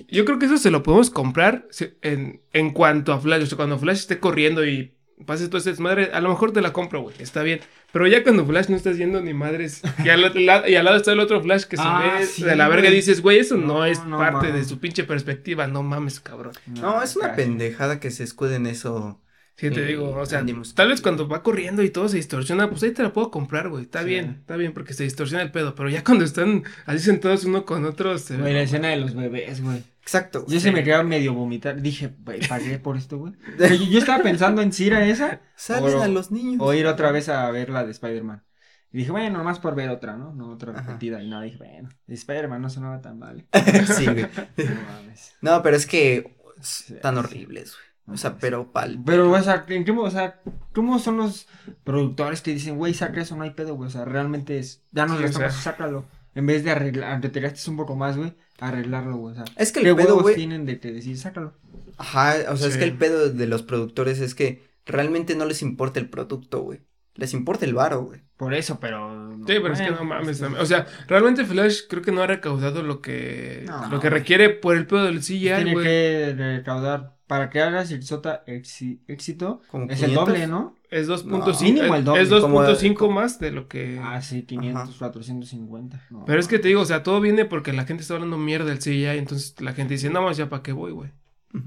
[0.09, 1.67] Yo creo que eso se lo podemos comprar
[2.03, 3.41] en, en cuanto a Flash.
[3.43, 4.93] O sea, cuando Flash esté corriendo y
[5.25, 7.15] pase todo ese desmadre, a lo mejor te la compro, güey.
[7.19, 7.59] Está bien.
[7.91, 9.81] Pero ya cuando Flash no está haciendo ni madres.
[10.03, 12.43] Y al, lado- y al lado está el otro Flash que Ah, se ve sí,
[12.43, 12.95] de la verga y güey.
[12.95, 15.67] dices, güey, eso no, No, es no parte de su pinche perspectiva.
[15.67, 16.53] No mames, cabrón.
[16.65, 17.41] No, es una casi.
[17.43, 19.19] pendejada que se escude en eso.
[19.55, 22.69] Sí, te Eh, digo, o sea, tal vez cuando va corriendo y todo se distorsiona,
[22.71, 23.83] pues ahí te la puedo comprar, güey.
[23.83, 24.05] Está Sí.
[24.09, 25.75] bien, está bien, porque se distorsiona el pedo.
[25.75, 28.53] Pero ya cuando están así sentados uno con otro, se Güey, ve.
[28.53, 29.83] la escena de los bebés, güey.
[30.03, 30.45] Exacto.
[30.47, 31.81] Yo se me quedaba medio vomitar.
[31.81, 33.33] Dije, güey, pagué por esto, güey.
[33.59, 36.57] Yo, yo estaba pensando en si ir a esa Salen O- a los niños.
[36.59, 38.43] o ir otra vez a ver la de Spider-Man.
[38.91, 40.33] Y dije, bueno, nomás por ver otra, ¿no?
[40.33, 40.81] No, otra Ajá.
[40.81, 41.23] repetida.
[41.23, 43.45] Y no, dije, bueno, Spider-Man no sonaba tan mal.
[43.87, 44.27] sí, güey.
[44.57, 45.33] No mames.
[45.41, 47.19] No, pero es que Sí, tan sí.
[47.19, 48.15] horribles, güey.
[48.15, 49.01] O sea, pero pal.
[49.05, 50.41] Pero, o sea, ¿en qué o sea,
[50.73, 51.47] ¿cómo son los
[51.85, 53.87] productores que dicen, güey, saca eso, no hay pedo, güey?
[53.87, 55.49] O sea, realmente es, ya no Sí, lo o sea.
[55.49, 56.05] sácalo.
[56.35, 59.33] En vez de arreglar, te gastes un poco más, güey, arreglarlo, güey.
[59.33, 60.35] O sea, Es que ¿qué el pedo, huevos güey.
[60.35, 61.53] tienen de que decir, sácalo?
[61.97, 65.61] Ajá, o sea, es que el pedo de los productores es que realmente no les
[65.61, 66.81] importa el producto, güey.
[67.15, 68.21] Les importa el varo, güey.
[68.37, 69.31] Por eso, pero.
[69.45, 70.25] Sí, pero es que no mames.
[70.25, 70.63] pues, también.
[70.63, 74.49] O sea, realmente Flash creo que no ha recaudado lo que, No, lo que requiere
[74.49, 75.85] por el pedo del CGI, tiene güey.
[75.85, 77.12] que recaudar.
[77.27, 80.27] Para que hagas el sota exi- éxito, Como es el 500.
[80.27, 80.75] doble, ¿no?
[80.89, 81.63] Es 2.5.
[81.63, 82.21] Mínimo el doble.
[82.21, 83.99] Es 2.5 más de lo que.
[84.01, 86.05] Ah, sí, 500, 450.
[86.09, 88.37] No, Pero es que te digo, o sea, todo viene porque la gente está hablando
[88.37, 89.17] mierda del CGI.
[89.17, 91.11] Entonces la gente dice, no más, ya para qué voy, güey.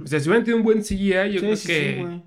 [0.03, 2.23] O sea, si hubieran tenido un buen CGI, yo Sí, creo sí, que sí, güey.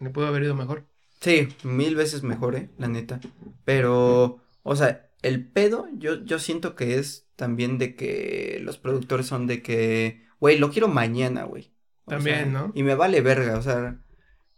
[0.00, 0.86] le pudo haber ido mejor.
[1.20, 3.20] Sí, mil veces mejor, eh, la neta.
[3.64, 9.26] Pero, o sea, el pedo, yo, yo siento que es también de que los productores
[9.26, 11.72] son de que, güey, lo quiero mañana, güey.
[12.06, 12.72] O También, sea, ¿no?
[12.74, 13.98] Y me vale verga, o sea,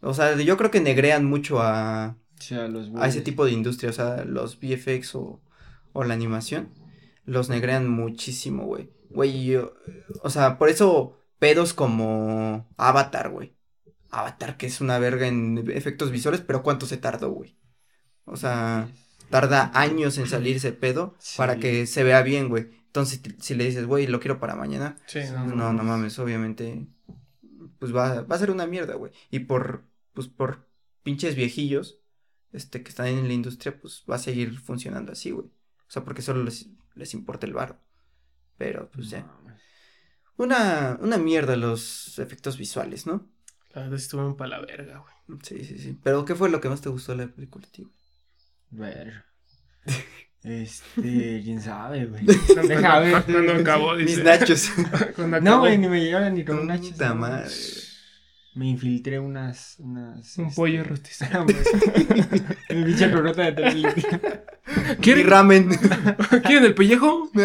[0.00, 2.16] o sea, yo creo que negrean mucho a,
[2.68, 5.40] los a ese tipo de industria, o sea, los VFX o,
[5.92, 6.70] o la animación,
[7.24, 8.90] los negrean muchísimo, güey.
[9.10, 9.74] Güey, yo,
[10.22, 13.54] o sea, por eso pedos como Avatar, güey.
[14.10, 17.56] Avatar, que es una verga en efectos visuales, pero ¿cuánto se tardó, güey?
[18.24, 18.88] O sea,
[19.30, 21.36] tarda años en salir ese pedo Sí.
[21.38, 22.68] para que se vea bien, güey.
[22.86, 26.18] Entonces, si- si le dices, güey, lo quiero para mañana, Sí, no, no, no mames,
[26.18, 26.86] obviamente,
[27.78, 29.12] pues va, va a ser una mierda, güey.
[29.30, 29.84] Y por,
[30.14, 30.66] pues por
[31.02, 32.00] pinches viejillos,
[32.52, 35.46] este, que están en la industria, pues va a seguir funcionando así, güey.
[35.46, 37.80] O sea, porque solo les, les importa el bar.
[38.56, 39.30] Pero, pues ya.
[40.36, 43.30] Una, una mierda los efectos visuales, ¿no?
[43.72, 45.38] La verdad estuvo para la verga, güey.
[45.42, 45.98] Sí, sí, sí.
[46.02, 47.90] Pero, ¿qué fue lo que más te gustó de la película, tío?
[48.70, 49.24] Ver.
[50.42, 52.24] Este, quién sabe, güey.
[52.24, 53.22] Deja ver.
[53.24, 54.70] cuando acabó, Mis nachos.
[55.16, 56.90] Cuando No, güey, ni me llegaron ni con nachos.
[56.90, 57.50] Puta madre.
[58.54, 59.76] Me infiltré unas.
[59.80, 61.44] unas Un este, pollo rostizado.
[62.70, 63.74] Mi pinche corota de.
[63.74, 63.82] Mi
[64.96, 65.68] ¿Quieren, ramen.
[66.42, 67.30] ¿Quieren el pellejo?
[67.34, 67.44] No,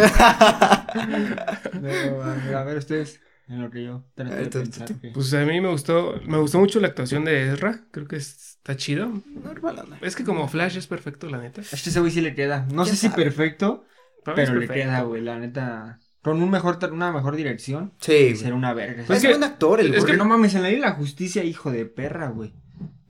[2.57, 3.19] a ver, ustedes.
[3.47, 4.87] En lo que yo trato de pensar.
[5.13, 7.83] Pues a mí me gustó, me gustó mucho la actuación de Ezra.
[7.91, 8.15] Creo que
[8.61, 9.11] está chido.
[9.43, 9.97] Normal, ¿no?
[10.05, 11.61] Es que como Flash es perfecto, la neta.
[11.61, 12.67] A este ese güey sí le queda.
[12.71, 13.85] No sé ¿Quién si perfecto,
[14.23, 15.21] pero le queda, güey.
[15.21, 15.99] La neta.
[16.21, 19.03] Con un mejor, una mejor dirección, Sí, será una verga.
[19.07, 19.99] Pues es que- buen actor, el es güey.
[20.01, 22.53] Porque no mames, en la isla de la justicia, hijo de perra, güey.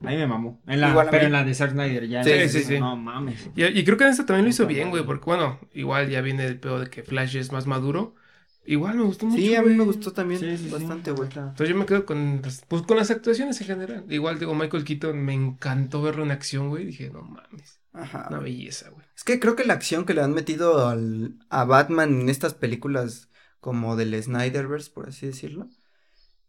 [0.00, 0.60] A mí me mamó.
[0.66, 2.24] En la, Igual pero en la de Zack Snyder, ya.
[2.24, 2.80] Sí, en la- sí, sí.
[2.80, 3.50] No mames.
[3.54, 5.04] Y, y creo que en esta también lo hizo bien, güey.
[5.04, 8.14] Porque bueno, igual ya viene el pedo de que Flash es más maduro.
[8.64, 9.40] Igual me gustó mucho.
[9.40, 9.76] Sí, a mí güey.
[9.78, 10.70] me gustó también Sí, sí, sí.
[10.70, 11.28] bastante, güey.
[11.28, 14.04] Entonces yo me quedo con las, pues, con las actuaciones en general.
[14.08, 16.86] Igual digo, Michael Keaton me encantó verlo en acción, güey.
[16.86, 18.28] Dije, no mames, Ajá.
[18.30, 19.04] una belleza, güey.
[19.16, 22.54] Es que creo que la acción que le han metido al, a Batman en estas
[22.54, 23.28] películas
[23.60, 25.68] como del Snyderverse, por así decirlo,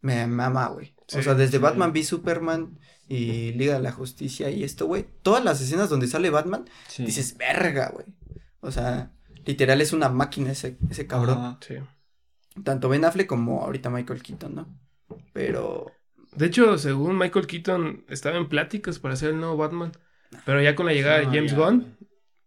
[0.00, 0.94] me mama, güey.
[1.16, 1.58] O sea, desde.
[1.58, 6.06] Batman v Superman y Liga de la Justicia y esto, güey, todas las escenas donde
[6.06, 6.64] sale Batman,
[6.98, 8.06] dices, verga, güey.
[8.60, 9.12] O sea,
[9.44, 11.38] literal es una máquina ese, ese cabrón.
[11.38, 11.58] Ajá.
[11.66, 11.74] Sí.
[12.62, 14.78] Tanto Ben Affleck como ahorita Michael Keaton, ¿no?
[15.32, 15.90] Pero,
[16.36, 19.92] De hecho, según Michael Keaton, estaba en pláticas para hacer el nuevo Batman.
[20.44, 21.58] Pero ya con la llegada de No, James ya.
[21.58, 21.96] Gunn,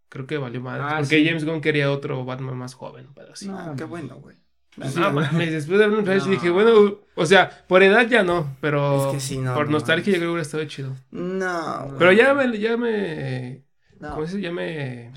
[0.08, 0.80] creo que valió más.
[0.82, 1.26] Ah, porque sí.
[1.26, 3.48] James Gunn quería otro Batman más joven, pero así.
[3.48, 4.36] no, Ah, qué bueno, güey.
[4.76, 6.30] Pues No sí, mames, después de ver un Flash No.
[6.30, 9.72] dije, bueno, o sea, por edad ya no, pero Es que sí, no, por no
[9.72, 10.94] nostalgia yo creo que hubiera estado chido.
[11.10, 11.98] No, güey.
[11.98, 13.64] Pero ya me, ya me,
[13.98, 14.14] No.
[14.14, 14.40] ¿cómo se?
[14.40, 15.12] Ya me,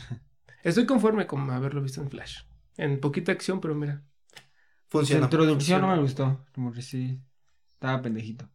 [0.64, 2.40] estoy conforme con haberlo visto en Flash.
[2.78, 4.02] En poquita acción, pero mira.
[4.92, 5.26] Su Funcionó.
[5.26, 5.96] introducción no funciona.
[5.96, 6.46] me gustó.
[6.54, 7.22] Como que sí.
[7.76, 8.50] Estaba pendejito.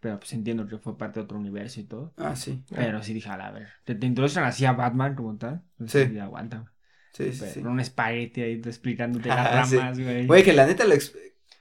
[0.00, 2.12] Pero pues entiendo que fue parte de otro universo y todo.
[2.18, 2.62] Ah, sí.
[2.70, 3.68] Pero sí dije, a la ver.
[3.84, 5.62] Te, te introducen así a Batman como tal.
[5.72, 6.14] Entonces, Sí.
[6.14, 6.18] sí.
[6.20, 6.58] aguanta.
[6.58, 6.70] güey.
[7.14, 7.60] Sí, sí, Pero sí.
[7.60, 10.26] un espagueti ahí explicándote Ah, las ramas, güey.
[10.26, 10.94] Güey, que la neta lo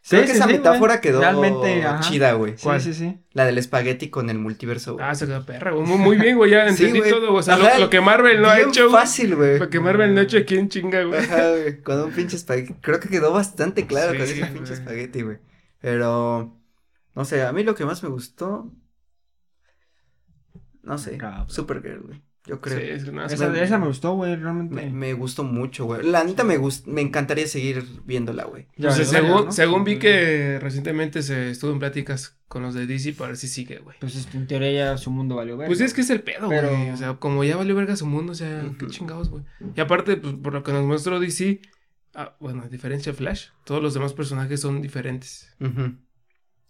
[0.05, 1.01] Sí, Creo que sí, esa sí, metáfora güey.
[1.01, 2.01] quedó Realmente, ajá.
[2.01, 2.57] chida, güey.
[2.57, 2.81] Sí, ¿Cuál?
[2.81, 3.19] sí, sí.
[3.31, 5.05] La del espagueti con el multiverso, güey.
[5.05, 5.87] Ah, se quedó perra, güey.
[5.87, 7.09] Muy, muy bien, güey, ya entendí güey.
[7.09, 9.59] todo, o sea, Ajá, lo, lo que Marvel no ha hecho, fácil, güey.
[9.59, 11.21] Lo que Marvel no ha hecho aquí en chinga, güey.
[11.21, 11.81] Ajá, güey.
[11.81, 12.73] Con un pinche espagueti.
[12.81, 15.37] Creo que quedó bastante claro con ese pinche espagueti, güey.
[15.79, 16.59] Pero,
[17.15, 18.69] no sé, a mí lo que más me gustó.
[20.81, 21.17] No sé.
[21.47, 22.21] Supergirl, güey.
[22.45, 22.77] Yo creo.
[22.77, 24.75] Sí, es una- Esa, esa me gustó, güey, realmente.
[24.75, 26.03] Me, me gustó mucho, güey.
[26.03, 28.67] La neta me gust me encantaría seguir viéndola, güey.
[28.75, 29.51] Ya, Pues, ya, según, ¿no?
[29.53, 33.47] según vi que recientemente se estuvo en pláticas con los de DC para ver si
[33.47, 33.95] sigue, güey.
[34.01, 35.67] Pues este, en teoría ya su mundo valió ver.
[35.67, 36.59] Pues es que es el pedo, güey.
[36.59, 39.45] Pero- O sea, como ya valió verga su mundo, o sea, qué chingados, güey.
[39.75, 41.61] Y aparte, pues, por lo que nos mostró DC,
[42.13, 45.47] ah, bueno, a diferencia de Flash, todos los demás personajes son diferentes.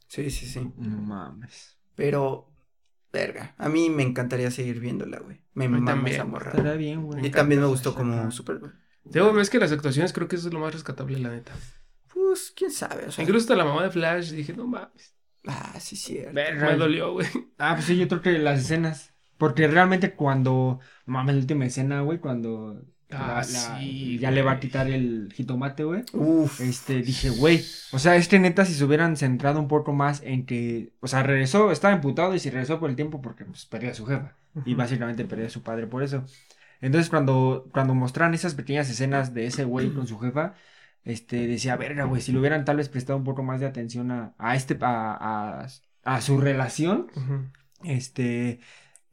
[0.07, 0.71] Sí, sí, sí.
[0.77, 1.77] No mames.
[1.95, 2.52] Pero,
[3.13, 3.53] verga.
[3.57, 5.41] A mí me encantaría seguir viéndola, güey.
[5.53, 6.51] Me mama esa morra.
[6.51, 7.25] Estaría bien, güey.
[7.25, 8.73] Y también me gustó como Supergirl.
[9.05, 11.53] Digo, es que las actuaciones creo que eso es lo más rescatable, la neta.
[12.13, 13.23] Pues, quién sabe, o sea.
[13.23, 15.15] Incluso hasta la mamá de Flash, dije, no mames.
[15.45, 16.33] Ah, sí, cierto.
[16.33, 16.71] Verga.
[16.71, 17.27] Me dolió, güey.
[17.57, 19.13] Ah, pues sí, yo creo que las escenas.
[19.37, 20.79] Porque realmente cuando.
[21.05, 22.81] Mames, la última escena, güey, cuando.
[23.17, 23.43] Ah, la- la-
[23.79, 26.03] sí, Ya le va a quitar el jitomate, güey.
[26.13, 26.59] Uf.
[26.61, 27.63] Este, dije, güey.
[27.91, 30.93] O sea, este neta, si se hubieran centrado un poco más en que.
[30.99, 33.93] O sea, regresó, estaba emputado y se regresó por el tiempo porque pues perdió a
[33.93, 34.35] su jefa.
[34.65, 36.23] Y básicamente perdió a su padre por eso.
[36.81, 40.53] Entonces, cuando, cuando mostraron esas pequeñas escenas de ese güey con su jefa,
[41.05, 44.11] este, decía, verga, güey, si le hubieran tal vez prestado un poco más de atención
[44.11, 45.67] a, a este, a, a,
[46.03, 47.07] a su relación,
[47.83, 48.59] este,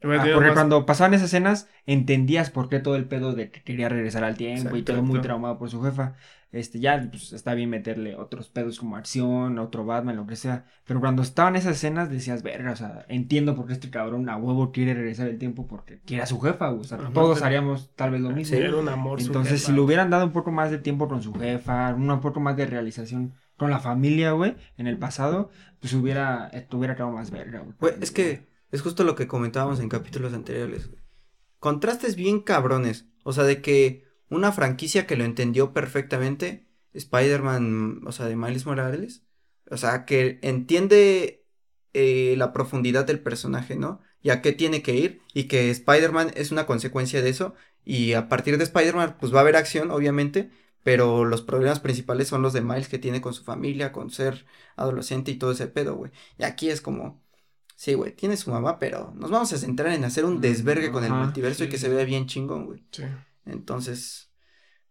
[0.03, 3.61] ah, porque más- cuando pasaban esas escenas, entendías por qué todo el pedo de que
[3.63, 6.15] quería regresar al tiempo y todo muy traumado por su jefa.
[6.53, 10.65] este, ya pues, está bien meterle otros pedos como acción, otro Batman, lo que sea.
[10.85, 14.35] Pero cuando estaban esas escenas decías, verga, o sea, entiendo por qué este cabrón a
[14.35, 16.81] huevo quiere regresar el tiempo porque quiere a su jefa, güey.
[16.81, 18.57] O sea, Ajá, todos pero- haríamos tal vez lo mismo.
[18.57, 19.21] Sí, era un amor.
[19.21, 19.65] su Entonces, jefa.
[19.67, 22.57] si le hubieran dado un poco más de tiempo con su jefa, un poco más
[22.57, 27.31] de realización con la familia, güey, en el pasado, pues hubiera, esto hubiera quedado más
[27.31, 27.75] verga, güey.
[27.79, 30.89] Güey, es que es justo lo que comentábamos en capítulos anteriores.
[31.59, 33.05] Contrastes bien cabrones.
[33.23, 38.65] O sea, de que una franquicia que lo entendió perfectamente, Spider-Man, o sea, de Miles
[38.65, 39.23] Morales,
[39.69, 41.45] o sea, que entiende
[41.93, 43.99] eh, la profundidad del personaje, ¿no?
[44.21, 47.53] Y a qué tiene que ir, y que Spider-Man es una consecuencia de eso,
[47.83, 50.49] y a partir de Spider-Man, pues va a haber acción, obviamente,
[50.83, 54.45] pero los problemas principales son los de Miles que tiene con su familia, con ser
[54.75, 56.11] adolescente y todo ese pedo, güey.
[56.37, 57.21] Y aquí es como,
[57.81, 61.03] sí, güey, tiene su mamá, pero nos vamos a centrar en hacer un desvergue con
[61.03, 61.85] el Ajá, multiverso y que sí.
[61.85, 62.83] se vea bien chingón, güey.
[62.91, 63.03] Sí.
[63.45, 64.29] Entonces,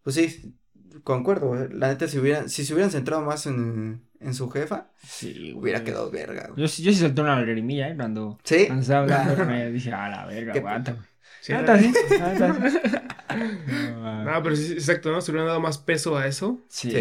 [0.03, 0.57] pues sí,
[1.05, 1.69] concuerdo, güey.
[1.71, 5.53] La neta, si hubieran, si se hubieran centrado más en, en su jefa, Sí, güey.
[5.55, 6.63] hubiera quedado verga, güey.
[6.63, 7.95] Yo, sí- yo sí solté una lagrimilla, ¿eh?
[7.97, 8.67] Cuando, ¿Sí?
[8.67, 10.93] cuando estaba hablando, me dije, a la verga, ¿Qué- aguanta.
[10.93, 11.05] güey.
[11.43, 11.93] Sí, aguanta, sí.
[13.37, 15.21] No, No, pero sí, exacto, ¿no?
[15.21, 16.61] Se hubieran dado más peso a eso.
[16.69, 16.97] Sí, Sí,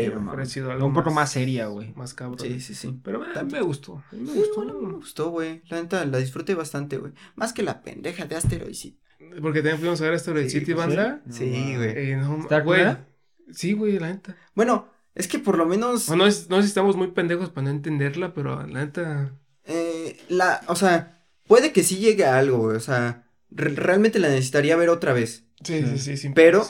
[0.59, 1.93] algo un poco más seria, güey.
[1.95, 2.39] Más cabrón.
[2.39, 2.99] Sí, sí, sí.
[3.03, 3.61] Pero eh, También.
[3.61, 4.03] me gustó.
[4.11, 4.55] a mí Me Sí, gustó.
[4.55, 5.61] bueno, me gustó, güey.
[5.69, 7.13] La neta, la disfruté bastante, güey.
[7.35, 8.99] Más que la pendeja de Asteroid City.
[9.41, 11.21] Porque también fuimos a ver de Sí, City pues, Banda.
[11.25, 12.11] No, Sí, güey.
[12.11, 12.85] Eh, no, ¿Está güey.
[13.51, 14.35] Sí, güey, la neta.
[14.55, 16.09] Bueno, es que por lo menos.
[16.09, 19.33] No, es, no sé si estamos muy pendejos para no entenderla, pero la neta.
[19.65, 22.77] Eh, la, o sea, puede que sí llegue a algo, güey.
[22.77, 25.45] O sea, re- realmente la necesitaría ver otra vez.
[25.63, 26.17] Sí, sí, sí.
[26.17, 26.63] sí Pero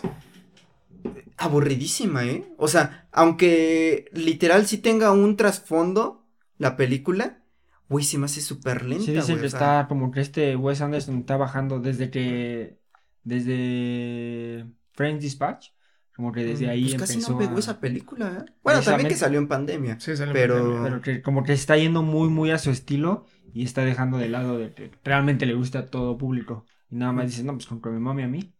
[1.37, 2.43] aburridísima, ¿eh?
[2.57, 6.25] O sea, aunque literal sí tenga un trasfondo
[6.57, 7.43] la película,
[7.87, 10.55] güey, se me hace súper lenta, Sí, dicen que o sea, está como que este
[10.55, 12.79] Wes Anderson está bajando desde que.
[13.23, 14.65] Desde.
[14.93, 15.69] Friends Dispatch.
[16.15, 17.31] Como que desde Mm, ahí pues casi empezó.
[17.31, 18.51] no pegó a- esa película, ¿eh?
[18.61, 19.97] Bueno, también que salió en pandemia.
[20.01, 20.83] Sí, sale Pero- muy bien.
[20.83, 23.25] Pero que como que está yendo muy, muy a su estilo.
[23.53, 26.65] Y está dejando de lado de que realmente le gusta a todo público.
[26.91, 28.53] Y nada más dice, no, pues con que me mame a mí.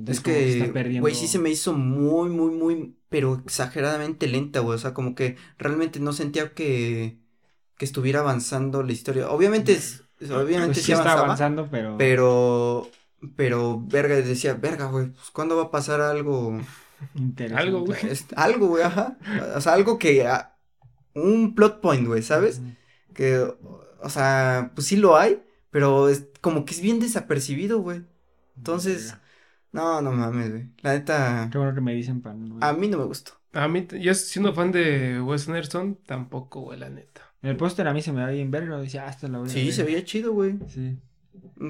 [0.00, 1.02] Entonces Es que, perdiendo.
[1.02, 4.76] güey, sí se me hizo muy, muy, muy, pero exageradamente lenta, güey.
[4.76, 7.18] O sea, como que realmente no sentía que,
[7.78, 9.30] que estuviera avanzando la historia.
[9.30, 11.96] Obviamente, es- obviamente Pues sí, sí está avanzaba, avanzando, pero.
[11.98, 12.90] pero,
[13.36, 16.58] pero, verga, decía, verga, güey, pues, ¿cuándo va a pasar algo?
[17.14, 17.62] Interesante.
[17.62, 17.98] Algo, güey.
[18.10, 19.18] Es- algo, güey, ajá.
[19.56, 20.56] O sea, algo que, ah,
[21.14, 22.60] un plot point, güey, ¿sabes?
[23.14, 28.02] Que, o sea, pues sí lo hay, pero es como que es bien desapercibido, güey.
[28.56, 29.14] Entonces,
[29.72, 30.68] no, no mames, güey.
[30.82, 32.58] La neta, Qué bueno que me dicen para no.
[32.60, 33.32] a mí no me gustó.
[33.52, 37.22] A mí, yo siendo fan de Wes Anderson, tampoco, güey, la neta.
[37.42, 38.78] El póster a mí se me va bien verga.
[38.78, 40.58] Decía, ah, es la Sí, se veía chido, güey.
[40.68, 40.98] Sí.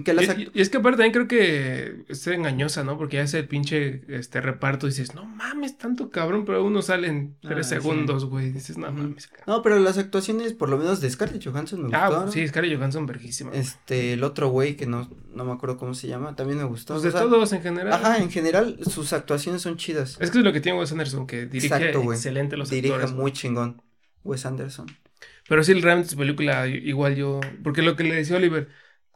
[0.05, 2.97] Que las Y, es que aparte también creo que es engañosa, ¿no?
[2.97, 7.37] Porque ya ese pinche este reparto dices, no mames, tanto cabrón, pero uno sale en
[7.41, 8.53] tres Ah, segundos, güey.
[8.53, 9.27] Dices, no mames.
[9.27, 9.45] cabrón".
[9.49, 12.31] No, pero las actuaciones, por lo menos de Scarlett Johansson me Ah, gustaron.
[12.33, 13.51] sí, Scarlett Johansson, verguísima.
[13.53, 16.95] Este, el otro güey que no, no me acuerdo cómo se llama, también me gustó.
[16.95, 17.93] Pues o de sea, todos en general.
[17.93, 20.19] Ajá, en general, sus actuaciones son chidas.
[20.21, 23.11] Es que es lo que tiene Wes Anderson, que dirige Exacto, excelente los Dirige actores.
[23.11, 23.23] güey.
[23.23, 23.83] muy chingón.
[24.23, 24.87] Wes Anderson.
[25.49, 27.41] Pero sí, realmente su película, igual yo.
[27.65, 28.69] Porque lo que le decía Oliver,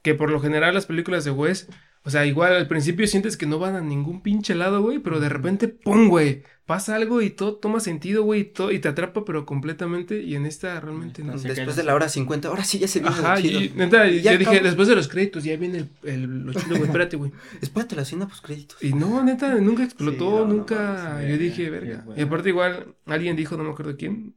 [0.04, 1.66] que por lo general las películas de Wes,
[2.04, 5.18] o sea, igual al principio sientes que no van a ningún pinche lado, güey, pero
[5.18, 6.42] de repente, ¡pum, güey!
[6.66, 10.22] Pasa algo y todo toma sentido, güey, y, todo- y te atrapa, pero completamente.
[10.22, 11.36] Y en esta realmente no.
[11.38, 11.76] Se Después queda.
[11.76, 13.60] de la hora 50, ahora sí ya se viene Ajá, lo chido.
[13.62, 16.52] y neta, Y ya yo dije, después de los créditos, ya viene el, el- lo
[16.52, 17.32] chido, güey, espérate, güey.
[17.62, 18.82] Espérate la escena post créditos.
[18.82, 21.22] Y no, neta, nunca explotó, Sí, no, no nunca.
[21.26, 22.02] yo dije, verga.
[22.04, 22.20] bueno.
[22.20, 24.34] Y aparte, igual, alguien dijo, no me acuerdo quién,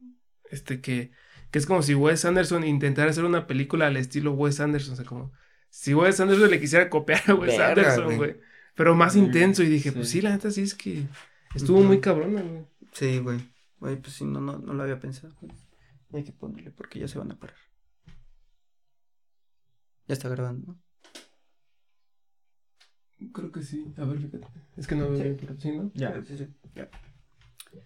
[0.50, 1.10] este, que,
[1.50, 4.94] que es como si Wes Anderson intentara hacer una película al estilo Wes Anderson.
[4.94, 5.32] O sea, como
[5.70, 8.36] si Wes Anderson le quisiera copiar a Wes Verga, Anderson, güey.
[8.74, 9.62] Pero más Sí, intenso.
[9.62, 9.94] Y dije, sí.
[9.96, 11.06] pues sí, la neta sí es que
[11.54, 12.64] estuvo muy cabrona, güey.
[12.92, 13.38] Sí, güey.
[13.80, 15.34] Güey, pues sí, no, no, no lo había pensado.
[16.12, 17.56] Hay que ponerle porque ya se van a parar.
[20.06, 20.78] Ya está grabando,
[23.20, 23.30] ¿no?
[23.32, 23.92] Creo que sí.
[23.96, 24.46] A ver, fíjate.
[24.76, 25.90] Es que no veo bien, pero sí, ¿no?
[25.94, 26.22] Ya.
[26.24, 26.48] Sí, sí.
[26.74, 26.88] Ya.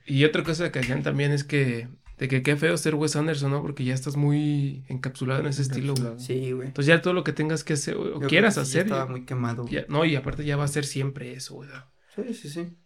[0.06, 1.88] Y otra cosa que hacían también es que,
[2.22, 3.62] de que qué feo ser Wes Anderson, ¿no?
[3.62, 6.20] Porque ya estás muy encapsulado en ese estilo, güey.
[6.20, 6.68] Sí, güey.
[6.68, 8.80] Entonces ya todo lo que tengas que hacer o Yo creo quieras que sí, ya
[8.80, 8.82] hacer.
[8.86, 9.66] Estaba ya- muy quemado.
[9.66, 11.68] ya- no, y aparte ya va a ser siempre eso, güey.
[12.14, 12.76] Sí, sí, sí.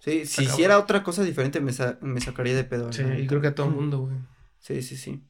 [0.00, 2.92] Sí, si hiciera otra cosa diferente me, sa- me sacaría de pedo.
[2.92, 4.16] Sí, y creo que a todo mundo, güey.
[4.58, 5.22] Sí, sí, sí.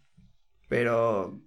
[0.68, 1.40] Pero,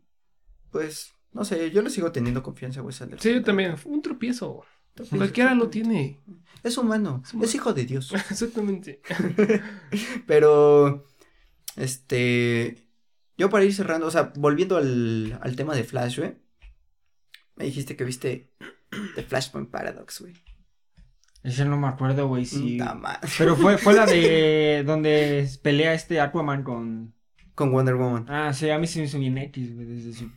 [0.69, 3.23] pues, no sé, yo le sigo teniendo confianza a Wes Anderson.
[3.23, 3.75] Sí, yo también.
[3.85, 4.63] Un tropiezo.
[5.01, 6.19] Sí, Cualquiera lo tiene.
[6.61, 7.45] Es humano, Es humano.
[7.47, 8.13] es hijo de Dios.
[8.29, 9.01] Exactamente.
[10.27, 11.05] Pero,
[11.75, 12.77] este,
[13.37, 16.35] yo para ir cerrando, o sea, volviendo al, al tema de Flash, güey.
[17.55, 18.51] Me dijiste que viste
[19.15, 20.33] The Flashpoint Paradox, güey.
[21.43, 22.77] Ese no me acuerdo, güey, sí.
[22.77, 23.27] Madre.
[23.37, 27.13] Pero fue, fue la de donde pelea este Aquaman con...
[27.53, 28.25] Con Wonder Woman.
[28.29, 30.31] Ah, sí, a mí se me hizo bien X, güey, desde su...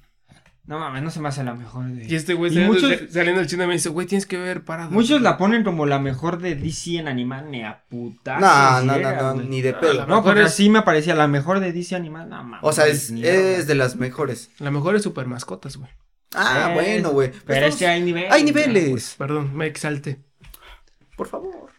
[0.67, 2.07] No mames, no se me hace la mejor de...
[2.07, 4.91] Y este güey saliendo, muchos- saliendo del chino me dice, güey, tienes que ver parado.
[4.91, 8.41] Muchos la ponen como la mejor de DC en animal, ni a puta.
[8.41, 11.73] No, no, no, no, ni de la No, es- así me parecía la mejor de
[11.73, 12.61] DC animal, no mames.
[12.63, 14.51] O sea, es, es de las mejores.
[14.59, 15.91] La mejor es super mascotas, güey.
[16.35, 17.31] Ah, Es- bueno, güey.
[17.31, 18.33] Pues Pero es que hay niveles.
[18.33, 19.15] Hay niveles.
[19.17, 20.19] Perdón, me exalté.
[21.17, 21.71] Por favor.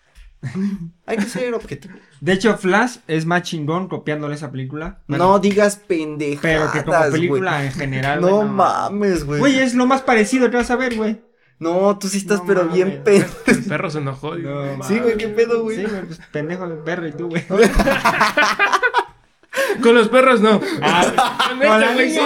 [1.06, 1.96] Hay que ser objetivo.
[2.22, 5.00] De hecho, Flash es más chingón copiándole esa película.
[5.08, 8.22] no digas pendejadas, Pero que como película en general.
[8.22, 9.40] No, mames, güey.
[9.40, 11.22] Güey, es lo más parecido que vas a ver, güey.
[11.60, 12.76] No, tú sí estás No pero mames.
[12.76, 13.26] bien pedo.
[13.48, 14.36] El perro se enojó.
[14.36, 15.78] No, Sí, güey, qué pedo, güey.
[15.78, 17.44] Sí, güey, pues pendejo de perro y tú, güey.
[19.82, 20.62] Con los perros no.
[20.82, 22.20] Ah, Con este güey sí.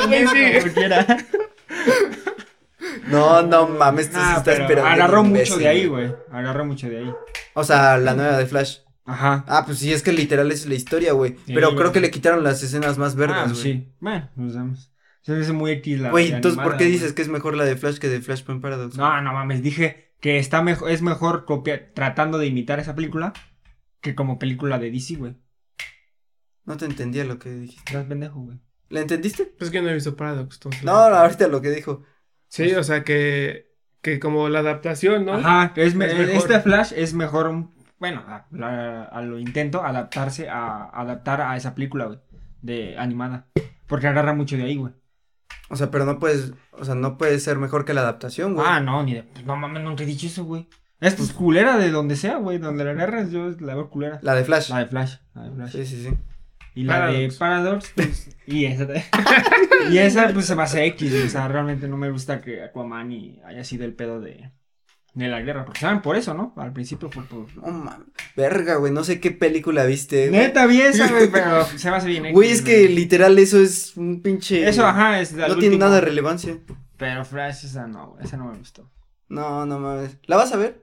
[0.00, 0.70] Con este güey sí.
[3.12, 6.14] No, no mames, tú sí Ah, estás pero pero bien agarró mucho de ahí, güey.
[6.30, 7.14] Agarró mucho de ahí.
[7.54, 8.78] O sea, la nueva de Flash.
[9.04, 9.44] Ajá.
[9.48, 11.36] Ah, pues sí, es que literal es la historia, güey.
[11.46, 11.78] Sí, pero güey.
[11.78, 13.72] creo que le quitaron las escenas más Ah, vergas, pues güey.
[13.74, 13.92] sí.
[14.00, 14.92] Bueno, nos damos.
[15.22, 16.10] Se me hace muy X la.
[16.10, 16.92] Güey, entonces, ¿por qué güey.
[16.92, 18.96] dices que es mejor la de Flash que de Flashpoint Paradox?
[18.96, 23.32] No, no mames, dije que está mejor, es mejor copiar, tratando de imitar esa película
[24.00, 25.36] que como película de DC, güey.
[26.64, 27.82] No te entendía lo que dijiste.
[27.86, 28.58] Estás pendejo, güey.
[28.88, 29.46] ¿La entendiste?
[29.46, 30.56] Pues que no he visto Paradox.
[30.56, 32.04] entonces- No, no, ahorita lo que dijo.
[32.52, 35.34] Sí, o sea que, que como la adaptación, ¿no?
[35.34, 41.40] Ajá, es, Es este Flash es mejor, un- bueno, a, lo intento adaptarse a adaptar
[41.40, 42.18] a esa película, güey,
[42.60, 43.46] de animada,
[43.86, 44.92] porque agarra mucho de ahí, güey.
[45.70, 48.66] O sea, pero no puedes, o sea, no puede ser mejor que la adaptación, güey.
[48.68, 50.68] Ah, no, ni de, pues, no mames, nunca he dicho eso, güey.
[51.00, 54.18] Esta es culera de donde sea, güey, donde la agarras yo la veo culera.
[54.22, 54.68] La de Flash.
[54.68, 55.70] La de Flash, la de Flash.
[55.72, 56.14] Sí, sí, sí.
[56.74, 57.18] Y la Paradox.
[57.34, 58.86] de Paradox, pues, y esa,
[59.90, 63.40] y esa, pues, se hace X, o sea, realmente no me gusta que Aquaman y
[63.44, 64.50] haya sido el pedo de,
[65.14, 66.54] de la guerra, porque saben por eso, ¿no?
[66.56, 67.54] Al principio fue por...
[67.56, 68.06] No mames.
[68.36, 70.28] Verga, güey, no sé qué película viste.
[70.28, 70.40] güey.
[70.40, 72.34] Neta, vi esa, güey, pero se me hace bien X.
[72.34, 74.66] Güey, es que literal eso es un pinche.
[74.66, 75.78] Eso, ajá, es No tiene último.
[75.78, 76.58] nada de relevancia.
[76.96, 78.90] Pero Flash, esa no, güey, esa no me gustó.
[79.28, 80.16] No, no mames.
[80.24, 80.80] ¿La vas a ver?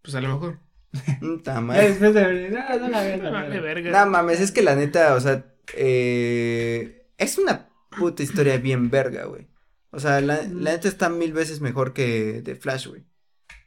[0.00, 0.58] Pues a lo mejor.
[1.20, 1.88] Puta Ya madre.
[1.88, 2.50] después de...
[2.50, 4.06] No, no la no verga.
[4.06, 9.46] Mames, es que la neta, o sea, eh, es una puta historia bien verga, güey.
[9.90, 13.04] O sea, la, la neta está mil veces mejor que de Flash, güey.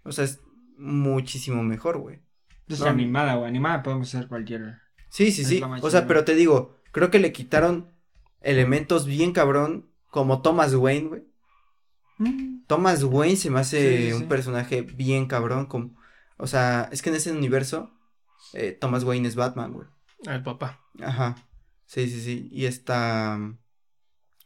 [0.04, 0.40] O sea, es
[0.78, 2.20] muchísimo mejor, güey.
[2.68, 2.88] Es No.
[2.88, 4.80] animada, güey, animada podemos hacer cualquier...
[5.10, 5.62] Sí, sí, Es sí.
[5.82, 7.92] O sea, pero te digo, creo que le quitaron
[8.42, 11.24] elementos bien cabrón, como Thomas Wayne, güey.
[12.68, 14.26] Thomas Wayne se me hace Sí, sí, un sí.
[14.26, 15.96] personaje bien cabrón, como,
[16.38, 17.92] o sea, es que en ese universo,
[18.54, 19.88] eh, Thomas Wayne es Batman, güey.
[20.28, 20.82] Al papá.
[21.02, 21.36] Ajá.
[21.86, 22.50] Sí, sí, sí.
[22.52, 23.38] Y esta.
[23.38, 23.58] mm,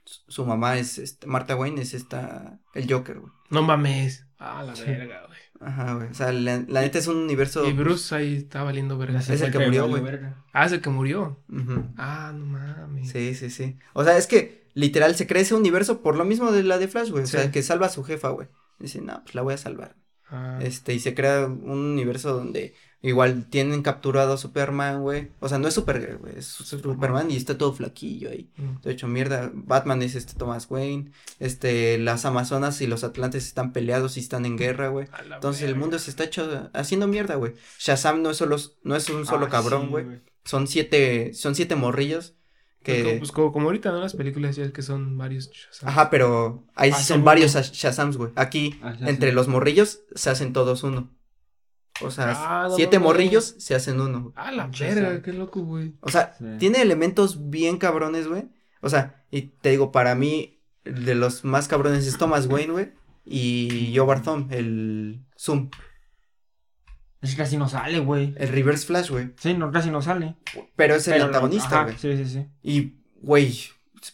[0.06, 0.98] Su su mamá es.
[0.98, 2.60] este, Marta Wayne es esta.
[2.74, 3.32] El Joker, güey.
[3.50, 4.26] No mames.
[4.40, 4.84] Ah, la Sí.
[4.86, 5.40] verga, güey.
[5.62, 6.08] Ajá, güey.
[6.10, 7.68] O sea, la, la neta es un universo.
[7.68, 9.20] Y Bruce ahí está valiendo verga.
[9.20, 10.04] Es el que murió, güey.
[10.54, 11.44] Ah, es el que murió.
[11.50, 11.86] Ujú.
[11.98, 13.10] Ah, no mames.
[13.12, 13.78] Sí, sí, sí.
[13.94, 16.88] O sea, es que literal se cree ese universo por lo mismo de la de
[16.88, 17.24] Flash, güey.
[17.24, 17.34] O Sí.
[17.38, 18.48] sea, que salva a su jefa, güey.
[18.80, 19.96] Dice, no, pues la voy a salvar.
[20.32, 21.60] Ah, Este, y se crea un
[21.92, 25.32] universo donde igual tienen capturado a Superman, güey.
[25.40, 26.38] O sea, no es Supergirl, güey.
[26.38, 28.50] Es Superman y está todo flaquillo ahí.
[28.58, 28.82] mm.
[28.82, 33.72] De hecho, mierda, Batman es este Thomas Wayne, este, las Amazonas y los Atlantes están
[33.74, 35.08] peleados y están en guerra, güey.
[35.34, 37.54] Entonces el mundo se está hecho, haciendo mierda, güey.
[37.80, 40.06] Shazam no es solo, no es un Ah, solo cabrón, güey.
[40.44, 42.36] Son siete, son siete morrillos
[42.84, 44.00] Pues como, que, pues como, como ahorita, ¿no?
[44.00, 45.52] Las películas ya es que son varios.
[45.52, 45.90] Shazam.
[45.90, 47.64] ajá, pero ahí Ah, sí son son varios uno.
[47.64, 48.32] Shazams, güey.
[48.36, 51.10] Aquí, Ah, entre los morrillos, se hacen todos uno.
[52.02, 54.32] O sea, Ah, no siete morrillos se hacen uno.
[54.36, 55.94] Ah, la verga, qué loco, güey.
[56.00, 56.46] O sea, Sí.
[56.58, 58.48] tiene elementos bien cabrones, güey.
[58.82, 62.92] O sea, y te digo, para mí, de los más cabrones es Thomas Wayne, güey.
[63.26, 65.70] Y Joe Barthom, el Zoom,
[67.22, 68.34] Es que casi no sale, güey.
[68.38, 69.32] el Reverse Flash, güey.
[69.38, 70.36] Sí, no, casi no sale.
[70.76, 71.98] Pero es el Pero antagonista, güey.
[71.98, 72.46] Sí, sí, sí.
[72.64, 73.54] Y, güey,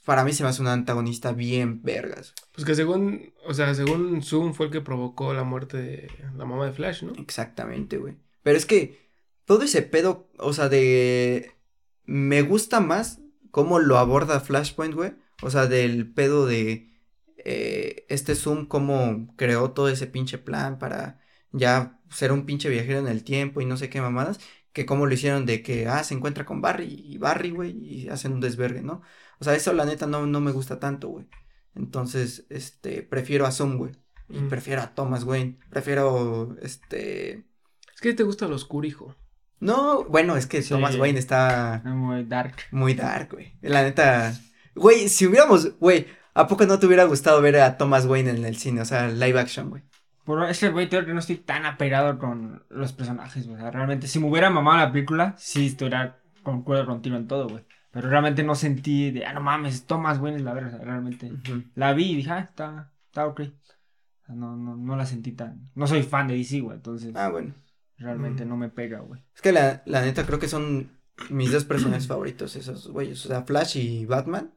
[0.06, 2.34] para mí se me hace un antagonista bien vergas.
[2.52, 6.46] Pues que según, o sea, según Zoom fue el que provocó la muerte de la
[6.46, 7.14] mamá de Flash, ¿no?
[7.18, 8.16] Exactamente, güey.
[8.42, 9.00] Pero es que
[9.46, 11.52] todo ese pedo, o sea, de...
[12.06, 13.20] Me gusta más
[13.52, 15.14] cómo lo aborda Flashpoint, güey.
[15.42, 16.90] O sea, del pedo de...
[17.38, 21.20] eh, este Zoom, cómo creó todo ese pinche plan para
[21.58, 24.40] ya ser un pinche viajero en el tiempo y no sé qué mamadas.
[24.74, 28.10] Que cómo lo hicieron de que, ah, se encuentra con Barry y Barry, güey, y
[28.10, 29.02] hacen un desvergue, ¿no?
[29.40, 31.28] O sea, eso la neta no, no me gusta tanto, güey.
[31.76, 33.94] Entonces, este, prefiero a Zoom, güey.
[34.30, 34.50] Y Mm.
[34.50, 35.60] prefiero a Thomas Wayne.
[35.70, 37.46] Prefiero, este...
[37.94, 39.16] Es que te gusta lo oscuro, hijo.
[39.60, 40.70] No, bueno, es que Sí.
[40.70, 42.56] Thomas Wayne está Es muy dark.
[42.72, 43.54] muy dark, güey.
[43.62, 44.34] La neta.
[44.76, 48.44] Güey, si hubiéramos, güey, ¿a poco no te hubiera gustado ver a Thomas Wayne en
[48.46, 48.82] el cine?
[48.82, 49.84] O sea, live action, güey.
[50.26, 53.58] Por ese güey, creo que no estoy tan apegado con los personajes, güey.
[53.58, 57.48] O sea, realmente, si me hubiera mamado la película, sí estuviera concuerdo contigo en todo,
[57.48, 57.64] güey.
[57.92, 60.70] Pero realmente no sentí de, ah, no mames, Thomas Wayne es la verga.
[60.70, 61.32] O sea, realmente
[61.76, 63.40] la vi y dije, ah, está, está ok.
[63.42, 65.70] O sea, no, no, no la sentí tan.
[65.76, 66.76] No soy fan de DC, güey.
[66.78, 67.54] Entonces, Ah, bueno.
[67.98, 69.22] realmente no me pega, güey.
[69.36, 70.90] Es que la, la neta creo que son
[71.30, 73.24] mis dos personajes favoritos, esos güeyes.
[73.26, 74.52] O sea, Flash y Batman.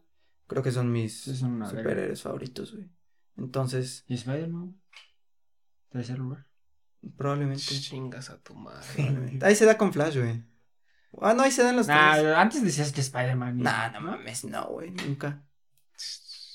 [0.49, 2.89] Creo que son mis son superhéroes favoritos, güey.
[3.37, 4.75] Entonces, ¿Y Spider-Man?
[5.91, 6.47] Tercer lugar.
[7.17, 7.63] probablemente.
[7.63, 9.39] Chingas a tu madre.
[9.43, 10.45] Ahí se da con Flash, güey.
[11.21, 11.97] Ah, no, ahí se dan los tres.
[11.99, 13.59] Nah, antes decías que Spider-Man.
[13.59, 15.43] Nah, no mames, no, güey, nunca.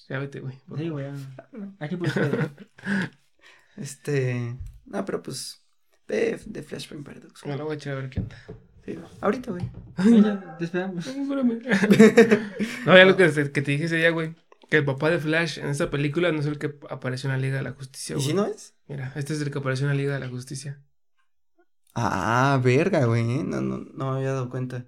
[0.10, 0.60] Ya vete, güey.
[0.78, 1.08] Sí, güey.
[1.80, 2.16] Aquí pues.
[2.16, 2.56] Spider-Man.
[3.78, 4.58] Este.
[4.86, 5.60] No, pero pues.
[6.08, 7.46] Ve de Flashpoint Paradox.
[7.46, 8.36] Me lo voy a echar a ver qué onda.
[8.86, 9.72] Sí, ahorita, güey.
[10.22, 11.08] Ya, te esperamos.
[12.86, 14.36] No, ya lo que, que te dije ese día, güey.
[14.70, 17.42] Que el papá de Flash en esta película no es el que apareció en la
[17.42, 18.28] Liga de la Justicia, ¿Y güey.
[18.28, 18.74] si no es?
[18.88, 20.82] Mira, este es el que apareció en la Liga de la Justicia.
[21.96, 23.24] Ah, verga, güey.
[23.44, 24.86] No, no, no me había dado cuenta.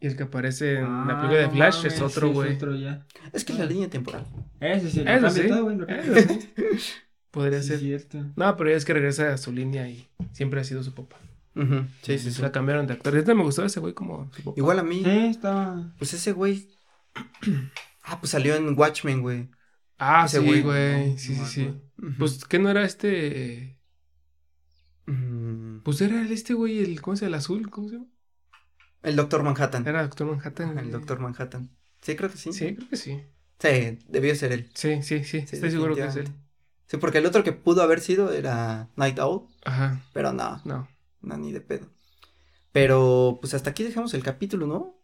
[0.00, 2.34] Y el que aparece en la Ah, película de no Flash mames, es otro, sí,
[2.34, 2.54] güey.
[2.56, 3.06] otro ya.
[3.32, 4.26] Es que es la línea temporal.
[4.60, 5.48] Eso sí, Eso sí.
[5.48, 6.38] todo, güey, lo cambia Eso.
[7.30, 7.78] Podría Sí, ser.
[7.80, 8.24] cierto.
[8.36, 11.16] No, pero ya es que regresa a su línea y siempre ha sido su papá.
[11.56, 12.40] Ujú, Sí, sí, sí.
[12.42, 13.12] La cambiaron de actor.
[13.12, 14.54] Ahorita me gustó ese güey como su papá.
[14.56, 15.02] Igual a mí.
[15.04, 15.92] Sí, estaba.
[15.98, 16.68] Pues ese güey.
[18.10, 19.50] Ah, pues salió en Watchmen, güey.
[19.98, 20.62] Ah, ese sí, güey.
[20.62, 21.10] güey.
[21.12, 21.80] No, Sí, no sí, sí.
[22.18, 23.78] Pues, ¿qué no era este?
[25.06, 27.36] Mm, Pues era el este güey, el, ¿cómo se llama?
[27.36, 28.06] El azul, ¿cómo se llama?
[29.02, 29.86] El Doctor Manhattan.
[29.86, 30.70] Era Doctor Manhattan.
[30.70, 30.90] Ajá, El.
[30.90, 31.70] Doctor Manhattan.
[32.02, 32.52] Sí, creo que sí.
[32.52, 33.20] Sí, creo que sí.
[33.58, 34.70] Sí, debió ser él.
[34.74, 35.40] Sí, sí, sí.
[35.40, 36.28] Sí, Estoy seguro que es él.
[36.86, 40.00] Sí, porque el otro que pudo haber sido era Night Owl, Ajá.
[40.12, 40.88] pero no, No.
[41.20, 41.86] no, ni de pedo.
[42.72, 44.94] Pero, pues hasta aquí dejamos el capítulo, ¿no?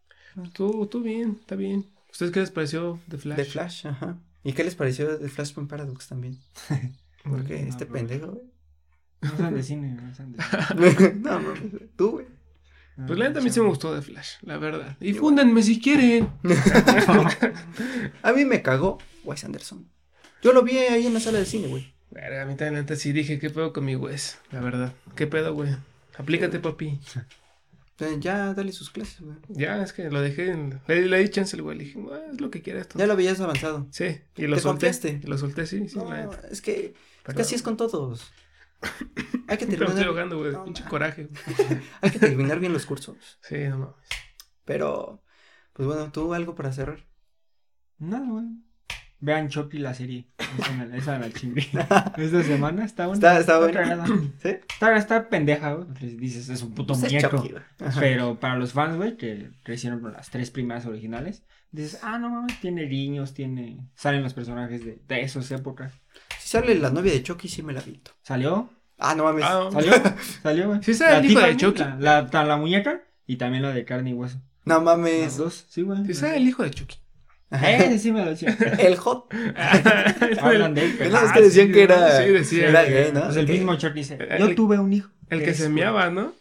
[0.53, 1.87] Tú, tú bien, está bien.
[2.15, 3.37] ¿Ustedes qué les pareció de Flash?
[3.37, 4.17] De Flash, ajá.
[4.45, 6.39] ¿Y qué les pareció de Flashpoint Paradox también?
[7.25, 7.93] Porque No, este bro.
[7.95, 8.45] pendejo, güey.
[9.37, 11.15] No de cine, no son de cine.
[11.23, 11.55] no, no,
[11.97, 12.27] tú, güey.
[13.05, 14.97] Pues la neta a mí sí me gustó de Flash, la verdad.
[15.01, 16.29] Y fúndenme si quieren.
[18.23, 19.89] A mí me cagó Wes Anderson.
[20.41, 21.93] Yo lo vi ahí en la sala de cine, güey.
[22.13, 24.39] Verga, a mí también neta sí dije, ¿qué pedo con mi Wes?
[24.53, 24.93] La verdad.
[25.17, 25.75] ¿Qué pedo, güey?
[26.17, 27.01] Aplícate, papi.
[28.21, 29.37] Ya, dale sus clases, güey.
[29.49, 30.81] Ya, es que lo dejé en...
[30.89, 32.99] Le, le di chance al güey, le dije, "Ah, es lo que quieras tú.
[32.99, 33.87] Ya lo veías avanzado.
[33.93, 34.87] Sí, y lo Te solté.
[34.87, 35.21] confiaste.
[35.23, 35.97] y Lo solté, sí, sí.
[35.97, 36.41] No, la neta.
[36.51, 36.93] es que, es
[37.23, 38.33] Pero- que así es con todos.
[39.49, 40.53] Hay que Pero estoy terminar, ahogando, güey.
[40.53, 40.89] No, pinche ma.
[40.91, 41.29] coraje.
[42.03, 43.17] hay que terminar bien los cursos.
[43.43, 43.95] Sí, no mames.
[44.65, 45.23] Pero,
[45.73, 47.07] pues bueno, ¿tú algo para cerrar?
[47.99, 48.45] Nada, güey.
[49.21, 50.27] Vean Chucky la serie.
[50.95, 51.63] Esa me la- chingue.
[52.19, 53.39] Esta semana está buena.
[53.39, 54.05] Está, está.
[54.43, 54.49] ¿Sí?
[54.49, 56.17] Está, está pendeja, güey.
[56.17, 57.37] Dices, es un puto Pues es muñeco.
[57.39, 57.55] Chucky.
[57.99, 62.29] Pero para los fans, güey, que crecieron con las tres primeras originales, dices, ah, no
[62.29, 63.79] mames, tiene niños, tiene.
[63.95, 65.93] Salen los personajes de, de esas épocas.
[66.39, 68.11] Si sale la novia de Chucky, sí me la visto.
[68.23, 68.69] ¿Salió?
[68.99, 69.45] Ah, no mames.
[69.47, 69.93] Ah, ¿Salió?
[70.43, 70.83] ¿Salió, güey?
[70.83, 71.83] Sí sale el hijo de Chucky.
[71.99, 74.39] La, la, muñeca y también la de carne y hueso.
[74.65, 75.37] no Las mames.
[75.39, 76.05] dos, sí, güey.
[76.05, 76.97] Sí, sabe el hijo de Chucky.
[77.63, 78.57] Eh, sí me lo decía.
[78.79, 79.33] El hot.
[80.41, 83.11] Hablan de él, pero- Es Ah, que decían sí, que era, sí, decía, era gay,
[83.13, 83.25] ¿no?
[83.25, 85.11] Pues el Que- mismo Chuck dice, El- yo tuve un hijo.
[85.31, 86.33] El que Es, se meaba, ¿no?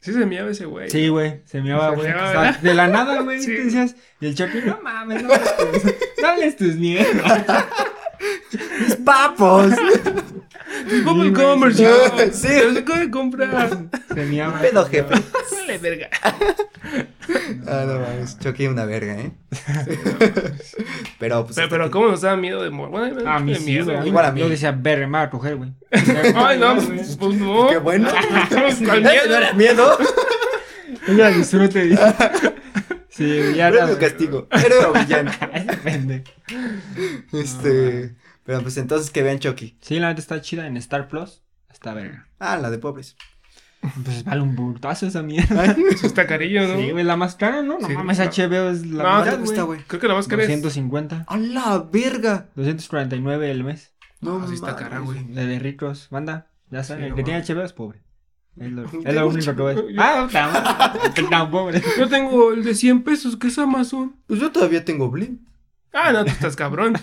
[0.00, 0.88] Sí se meaba ese güey.
[0.88, 2.12] Sí, güey, se meaba, Se güey.
[2.62, 3.50] de la nada, güey, Sí.
[3.52, 5.84] decías, y el Chucky, no mames, no hables tus,
[6.22, 7.44] no hables tus mierdas.
[8.80, 9.72] ¡Mis papos!
[11.04, 11.92] Como el comercial.
[12.32, 12.48] Sí.
[12.48, 13.70] Se acaba de comprar.
[14.14, 14.58] Se meaba.
[14.60, 15.14] Pedo, jefe.
[15.56, 16.08] Dale, verga.
[17.66, 18.38] Ah, no mames.
[18.38, 19.32] Chucky una verga, ¿eh?
[21.18, 21.56] Pero, pues.
[21.56, 22.90] Pero, pero ¿cómo nos daba miedo de morir?
[22.90, 24.08] Bueno, a mí me da A mí de sí, miedo, güey.
[24.08, 24.40] Igual a mí.
[24.40, 25.72] Yo decía, verga, me va a coger, güey.
[26.34, 27.68] Ay, no, pues, pues no.
[27.68, 28.08] Qué bueno.
[28.48, 29.36] ¿Cuál ¿No miedo?
[29.36, 29.98] era miedo?
[31.08, 31.96] Ella disfrute.
[33.08, 33.78] Sí, ya no.
[33.78, 34.48] es tu castigo.
[34.50, 35.30] O villano.
[35.52, 36.30] Ese pendejo.
[37.32, 38.14] Este.
[38.44, 39.76] Pero pues entonces que vean Chucky.
[39.80, 41.42] Sí, la neta está chida en Star Plus.
[41.70, 42.28] Está verga.
[42.38, 43.16] Ah, la de pobres.
[44.04, 45.64] Pues vale un burtazo esa mierda.
[45.90, 46.76] Eso está carillo, ¿no?
[46.76, 47.78] Sí, güey, la más cara, ¿no?
[47.78, 48.24] No Sí, mames, no.
[48.26, 49.80] HBO es la No, más ¿Cuánto cuesta, güey?
[49.86, 50.48] Creo que la máscara es...
[50.48, 51.24] 250.
[51.26, 52.48] ¡A la verga!
[52.56, 53.92] 249 el mes.
[54.20, 55.24] No, Ah, sí está cara, güey.
[55.24, 56.48] De, de ricos, banda.
[56.70, 58.02] Ya saben, Sí, el que no tiene HBO es pobre.
[58.58, 59.96] Es lo, es lo único que decir.
[59.98, 61.82] Ah, tan, tan pobre.
[61.98, 64.14] Yo tengo el de 100 pesos, que es Amazon.
[64.26, 65.38] Pues yo todavía tengo Blim.
[65.92, 66.94] Ah, no, tú estás cabrón.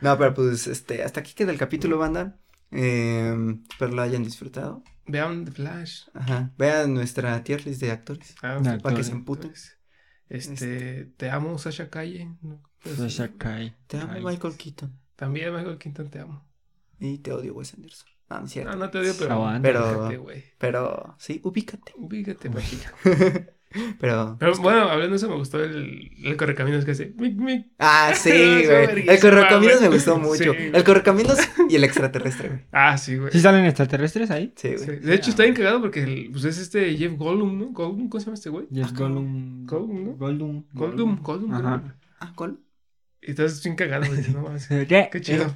[0.00, 2.36] no, pero pues este, hasta aquí queda el capítulo, banda.
[2.70, 4.82] Eh, espero lo hayan disfrutado.
[5.06, 6.02] Vean The Flash.
[6.14, 6.52] Ajá.
[6.58, 8.34] Vean nuestra tier list de actores.
[8.42, 9.52] Ah, No, Para que se emputen.
[10.28, 12.36] Este, te amo, Sasha Calle.
[12.42, 13.74] No, pues, Sasha Kai.
[13.86, 14.98] Te amo, Ay, Michael Keaton.
[15.16, 16.46] También Michael Quinton te amo.
[17.00, 18.08] Y te odio, Wes Anderson.
[18.28, 18.70] No, no cierto.
[18.70, 19.58] No, no te odio, pero.
[19.62, 20.08] Pero-.
[20.58, 21.92] Pero sí, ubícate.
[21.96, 22.50] Ubícate.
[24.00, 24.36] Pero.
[24.40, 27.12] Pero bueno, hablando de eso, me gustó el, el correcaminos que hace.
[27.18, 27.66] Mic, mic.
[27.78, 29.08] Ah, sí, güey.
[29.08, 30.52] El correcaminos me gustó mucho.
[30.54, 31.38] Sí, el correcaminos
[31.68, 32.60] y el extraterrestre, güey.
[32.72, 33.30] Ah, sí, güey.
[33.32, 34.52] ¿Sí salen extraterrestres ahí?
[34.56, 34.84] Sí, Sí.
[34.86, 35.00] güey.
[35.00, 37.66] De hecho, está bien cagado porque el- pues es este Jeff Goldblum, ¿no?
[37.72, 38.66] Goldblum, ¿cómo se llama este güey?
[38.70, 39.66] Yes, Ah, ¿no?
[39.66, 41.16] Goldblum, Goldblum.
[41.52, 41.82] Ajá.
[41.82, 41.94] creo.
[42.20, 42.58] Ah, ¿cuál?
[43.20, 44.22] Y estás bien cagado, güey.
[44.32, 44.66] No, mames.
[44.88, 45.10] ¿Qué?
[45.20, 45.54] Chido.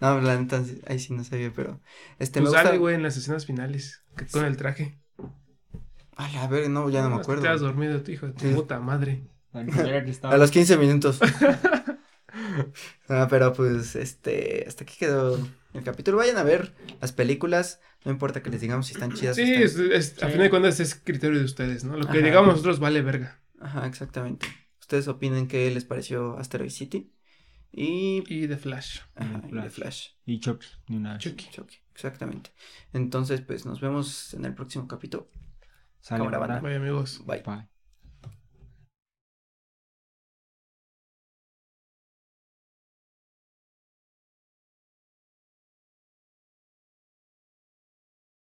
[0.00, 1.80] No, la neta, ahí sí no sabía, pero.
[2.18, 2.62] Este, Pues me gusta.
[2.68, 4.02] sale, güey, en las escenas finales.
[4.16, 4.98] que- Con el traje.
[6.16, 7.42] A la ver, no, ya no me acuerdo.
[7.42, 8.54] Te has dormido, tu hijo de tu Sí.
[8.54, 9.22] puta madre.
[10.06, 11.18] Estaba- A los 15 minutos.
[13.08, 15.38] ah, pero pues, este, hasta aquí quedó
[15.74, 16.16] el capítulo.
[16.18, 17.80] Vayan a ver las películas.
[18.04, 19.36] No importa que les digamos si están chidas.
[19.36, 20.32] o Sí, están- es, es- a Sí.
[20.32, 21.96] fin de cuentas es criterio de ustedes, ¿no?
[21.96, 22.26] Lo que Ajá.
[22.26, 23.40] digamos nosotros vale verga.
[23.60, 24.46] Ajá, exactamente.
[24.80, 27.12] Ustedes opinen qué les pareció Asteroid City.
[27.72, 28.22] Y.
[28.28, 29.00] Y The Flash.
[29.16, 29.52] Ajá, y.
[29.60, 30.08] The Flash.
[30.24, 31.22] Y Chucky, una vez.
[31.22, 31.48] Chucky.
[31.50, 32.50] Chucky, exactamente.
[32.92, 35.28] Entonces, pues nos vemos en el próximo capítulo.
[36.06, 36.60] Sale, Cámara, banda.
[36.60, 37.20] Vaya amigos.
[37.26, 37.42] Bye.
[37.44, 37.75] Bye.